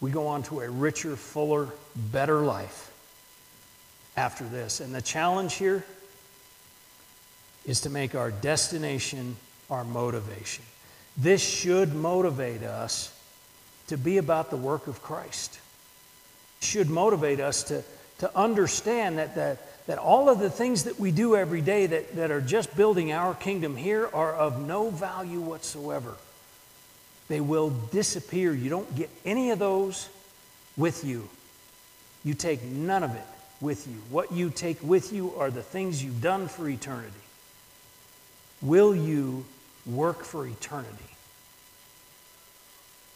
We 0.00 0.10
go 0.10 0.26
on 0.26 0.42
to 0.44 0.60
a 0.60 0.68
richer, 0.68 1.16
fuller, 1.16 1.68
better 1.96 2.40
life 2.42 2.92
after 4.16 4.44
this. 4.44 4.80
And 4.80 4.94
the 4.94 5.02
challenge 5.02 5.54
here 5.54 5.84
is 7.66 7.80
to 7.82 7.90
make 7.90 8.14
our 8.14 8.30
destination 8.30 9.36
our 9.70 9.84
motivation. 9.84 10.64
This 11.16 11.42
should 11.42 11.94
motivate 11.94 12.62
us 12.62 13.10
to 13.88 13.96
be 13.96 14.18
about 14.18 14.50
the 14.50 14.56
work 14.56 14.86
of 14.86 15.02
Christ. 15.02 15.58
It 16.60 16.64
Should 16.64 16.90
motivate 16.90 17.40
us 17.40 17.62
to, 17.64 17.82
to 18.18 18.36
understand 18.36 19.18
that, 19.18 19.34
that, 19.36 19.86
that 19.86 19.98
all 19.98 20.28
of 20.28 20.38
the 20.38 20.50
things 20.50 20.84
that 20.84 20.98
we 20.98 21.10
do 21.10 21.36
every 21.36 21.60
day 21.60 21.86
that, 21.86 22.16
that 22.16 22.30
are 22.30 22.40
just 22.40 22.76
building 22.76 23.12
our 23.12 23.34
kingdom 23.34 23.76
here 23.76 24.08
are 24.12 24.34
of 24.34 24.60
no 24.60 24.90
value 24.90 25.40
whatsoever. 25.40 26.14
They 27.28 27.40
will 27.40 27.70
disappear. 27.70 28.52
You 28.52 28.70
don't 28.70 28.94
get 28.96 29.10
any 29.24 29.50
of 29.50 29.58
those 29.58 30.08
with 30.76 31.04
you. 31.04 31.28
You 32.24 32.34
take 32.34 32.62
none 32.62 33.02
of 33.02 33.14
it 33.14 33.26
with 33.60 33.86
you. 33.86 33.96
What 34.10 34.32
you 34.32 34.50
take 34.50 34.82
with 34.82 35.12
you 35.12 35.34
are 35.36 35.50
the 35.50 35.62
things 35.62 36.02
you've 36.02 36.22
done 36.22 36.48
for 36.48 36.68
eternity. 36.68 37.23
Will 38.64 38.94
you 38.96 39.44
work 39.86 40.24
for 40.24 40.46
eternity. 40.46 40.90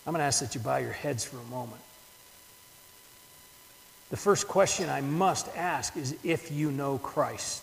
I'm 0.07 0.13
going 0.13 0.21
to 0.21 0.27
ask 0.27 0.41
that 0.41 0.55
you 0.55 0.61
bow 0.61 0.79
your 0.79 0.93
heads 0.93 1.25
for 1.25 1.39
a 1.39 1.45
moment. 1.45 1.81
The 4.11 4.17
first 4.17 4.49
question 4.49 4.89
I 4.89 5.03
must 5.03 5.49
ask 5.55 5.97
is 5.97 6.17
if 6.25 6.51
you 6.51 6.71
know 6.71 6.99
Christ, 6.99 7.63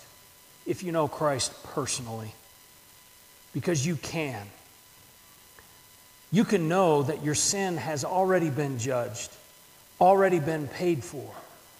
if 0.65 0.83
you 0.83 0.91
know 0.91 1.07
Christ 1.07 1.51
personally, 1.63 2.33
because 3.53 3.85
you 3.85 3.95
can. 3.95 4.45
You 6.31 6.43
can 6.43 6.67
know 6.67 7.03
that 7.03 7.23
your 7.23 7.35
sin 7.35 7.77
has 7.77 8.03
already 8.03 8.49
been 8.49 8.77
judged, 8.77 9.31
already 9.99 10.39
been 10.39 10.67
paid 10.67 11.03
for, 11.03 11.31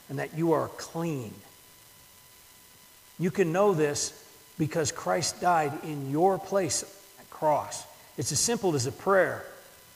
and 0.10 0.20
that 0.20 0.36
you 0.38 0.54
are 0.54 0.68
clean. 0.70 1.34
You 3.20 3.30
can 3.30 3.52
know 3.52 3.74
this 3.74 4.25
because 4.58 4.92
Christ 4.92 5.42
died 5.42 5.74
in 5.84 6.12
your 6.12 6.38
place 6.40 6.84
at 7.20 7.30
cross. 7.30 7.86
It's 8.18 8.32
as 8.32 8.40
simple 8.40 8.76
as 8.76 8.86
a 8.86 8.92
prayer. 8.92 9.46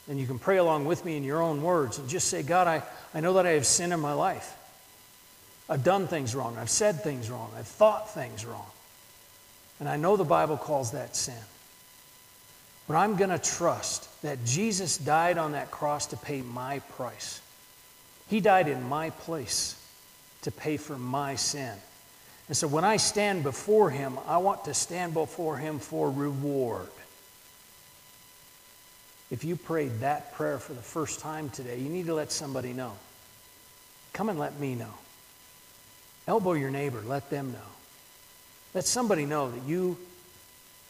And 0.08 0.19
you 0.19 0.26
can 0.26 0.39
pray 0.39 0.58
along 0.58 0.86
with 0.86 1.06
me 1.06 1.17
in 1.17 1.24
your 1.24 1.41
own 1.41 1.62
words 1.62 2.00
and 2.00 2.10
just 2.10 2.28
say, 2.30 2.41
God, 2.41 2.67
I, 2.67 2.84
I 3.13 3.19
know 3.19 3.34
that 3.34 3.45
I 3.45 3.52
have 3.52 3.65
sin 3.65 3.91
in 3.91 4.00
my 4.00 4.13
life. 4.13 4.56
I've 5.69 5.84
done 5.84 6.08
things 6.08 6.34
wrong. 6.34 6.58
I've 6.58 6.69
said 6.69 7.04
things 7.04 7.30
wrong. 7.30 7.52
I've 7.58 7.67
thought 7.67 8.12
things 8.13 8.43
wrong. 8.43 8.65
And 9.80 9.88
I 9.88 9.98
know 9.98 10.17
the 10.17 10.24
Bible 10.24 10.58
calls 10.58 10.91
that 10.91 11.15
sin. 11.15 11.36
But 12.88 12.95
I'm 12.95 13.15
going 13.17 13.30
to 13.30 13.38
trust 13.38 14.10
that 14.24 14.43
Jesus 14.45 14.98
died 14.98 15.38
on 15.38 15.52
that 15.52 15.69
cross 15.69 16.08
to 16.08 16.17
pay 16.17 16.41
my 16.41 16.80
price. 16.80 17.39
He 18.28 18.39
died 18.39 18.67
in 18.67 18.89
my 18.89 19.12
place 19.12 19.76
to 20.41 20.52
pay 20.52 20.78
for 20.78 20.98
my 20.98 21.36
sin. 21.36 21.76
And 22.50 22.58
so 22.58 22.68
when 22.68 22.84
I 22.84 22.98
stand 22.98 23.44
before 23.44 23.92
Him, 23.92 24.18
I 24.28 24.38
want 24.40 24.66
to 24.66 24.74
stand 24.74 25.14
before 25.14 25.58
Him 25.58 25.80
for 25.80 26.10
reward. 26.10 26.90
If 29.30 29.44
you 29.44 29.56
prayed 29.56 30.00
that 30.00 30.34
prayer 30.34 30.58
for 30.58 30.74
the 30.74 30.82
first 30.82 31.20
time 31.20 31.50
today, 31.52 31.78
you 31.78 31.90
need 31.90 32.08
to 32.08 32.16
let 32.16 32.32
somebody 32.32 32.74
know. 32.74 32.94
Come 34.14 34.30
and 34.30 34.40
let 34.40 34.60
me 34.60 34.74
know. 34.74 34.94
Elbow 36.28 36.54
your 36.54 36.72
neighbor, 36.72 37.02
let 37.06 37.30
them 37.30 37.52
know. 37.52 37.60
Let 38.74 38.86
somebody 38.86 39.28
know 39.28 39.52
that 39.52 39.64
you, 39.66 39.98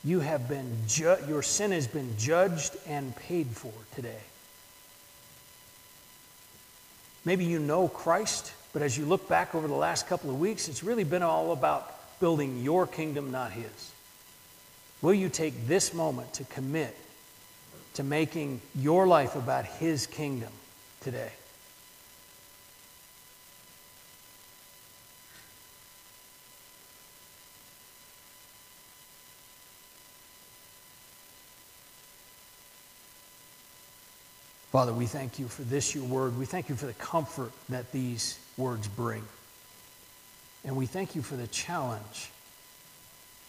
you 0.04 0.22
have 0.22 0.48
been 0.48 0.78
ju- 0.88 1.18
your 1.28 1.44
sin 1.44 1.72
has 1.72 1.88
been 1.88 2.18
judged 2.18 2.78
and 2.88 3.14
paid 3.16 3.48
for 3.48 3.74
today. 3.96 4.22
Maybe 7.26 7.44
you 7.44 7.60
know 7.60 7.90
Christ, 7.90 8.54
but 8.72 8.82
as 8.82 8.98
you 8.98 9.06
look 9.06 9.28
back 9.28 9.56
over 9.56 9.68
the 9.68 9.74
last 9.74 10.08
couple 10.08 10.30
of 10.30 10.40
weeks, 10.40 10.68
it's 10.68 10.84
really 10.84 11.04
been 11.04 11.24
all 11.24 11.52
about 11.52 12.20
building 12.20 12.62
your 12.62 12.86
kingdom, 12.86 13.32
not 13.32 13.52
his. 13.52 13.92
Will 15.02 15.14
you 15.14 15.30
take 15.30 15.68
this 15.68 15.94
moment 15.94 16.34
to 16.34 16.44
commit 16.44 16.96
to 17.96 18.04
making 18.04 18.62
your 18.76 19.08
life 19.08 19.36
about 19.36 19.66
his 19.66 20.06
kingdom 20.06 20.52
today? 21.02 21.32
Father, 34.72 34.94
we 34.94 35.08
thank 35.08 35.40
you 35.40 35.48
for 35.48 35.64
this, 35.64 35.96
your 35.96 36.04
word. 36.04 36.38
We 36.38 36.46
thank 36.46 36.70
you 36.70 36.76
for 36.76 36.86
the 36.86 36.94
comfort 36.94 37.52
that 37.70 37.92
these 37.92 38.38
words 38.60 38.88
bring. 38.88 39.24
And 40.64 40.76
we 40.76 40.86
thank 40.86 41.16
you 41.16 41.22
for 41.22 41.36
the 41.36 41.48
challenge 41.48 42.30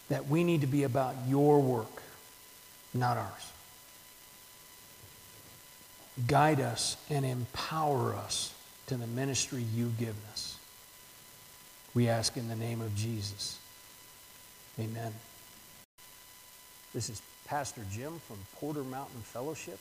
that 0.09 0.27
we 0.27 0.43
need 0.43 0.61
to 0.61 0.67
be 0.67 0.83
about 0.83 1.15
your 1.27 1.61
work, 1.61 2.01
not 2.93 3.17
ours. 3.17 3.51
Guide 6.27 6.59
us 6.59 6.97
and 7.09 7.25
empower 7.25 8.15
us 8.15 8.53
to 8.87 8.95
the 8.95 9.07
ministry 9.07 9.63
you've 9.75 9.97
given 9.97 10.21
us. 10.31 10.57
We 11.93 12.07
ask 12.09 12.37
in 12.37 12.47
the 12.47 12.55
name 12.55 12.81
of 12.81 12.95
Jesus. 12.95 13.59
Amen. 14.79 15.13
This 16.93 17.09
is 17.09 17.21
Pastor 17.45 17.81
Jim 17.91 18.19
from 18.27 18.37
Porter 18.55 18.83
Mountain 18.83 19.21
Fellowship. 19.21 19.79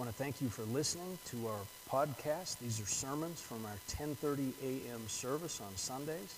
Want 0.00 0.10
to 0.10 0.16
thank 0.16 0.40
you 0.40 0.48
for 0.48 0.62
listening 0.62 1.18
to 1.26 1.48
our 1.48 1.60
podcast. 1.90 2.58
These 2.58 2.80
are 2.80 2.86
sermons 2.86 3.38
from 3.38 3.66
our 3.66 3.76
10:30 3.86 4.54
a.m. 4.62 5.06
service 5.08 5.60
on 5.60 5.76
Sundays. 5.76 6.36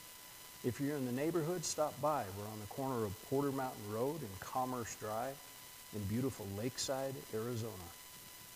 If 0.65 0.81
you're 0.81 0.97
in 0.97 1.07
the 1.07 1.13
neighborhood, 1.13 1.65
stop 1.65 1.95
by. 2.01 2.25
We're 2.37 2.51
on 2.51 2.59
the 2.59 2.67
corner 2.67 3.05
of 3.05 3.15
Porter 3.31 3.53
Mountain 3.53 3.93
Road 3.93 4.21
and 4.21 4.41
Commerce 4.41 4.97
Drive 4.97 5.37
in 5.95 6.03
beautiful 6.07 6.45
Lakeside, 6.59 7.15
Arizona. 7.33 7.87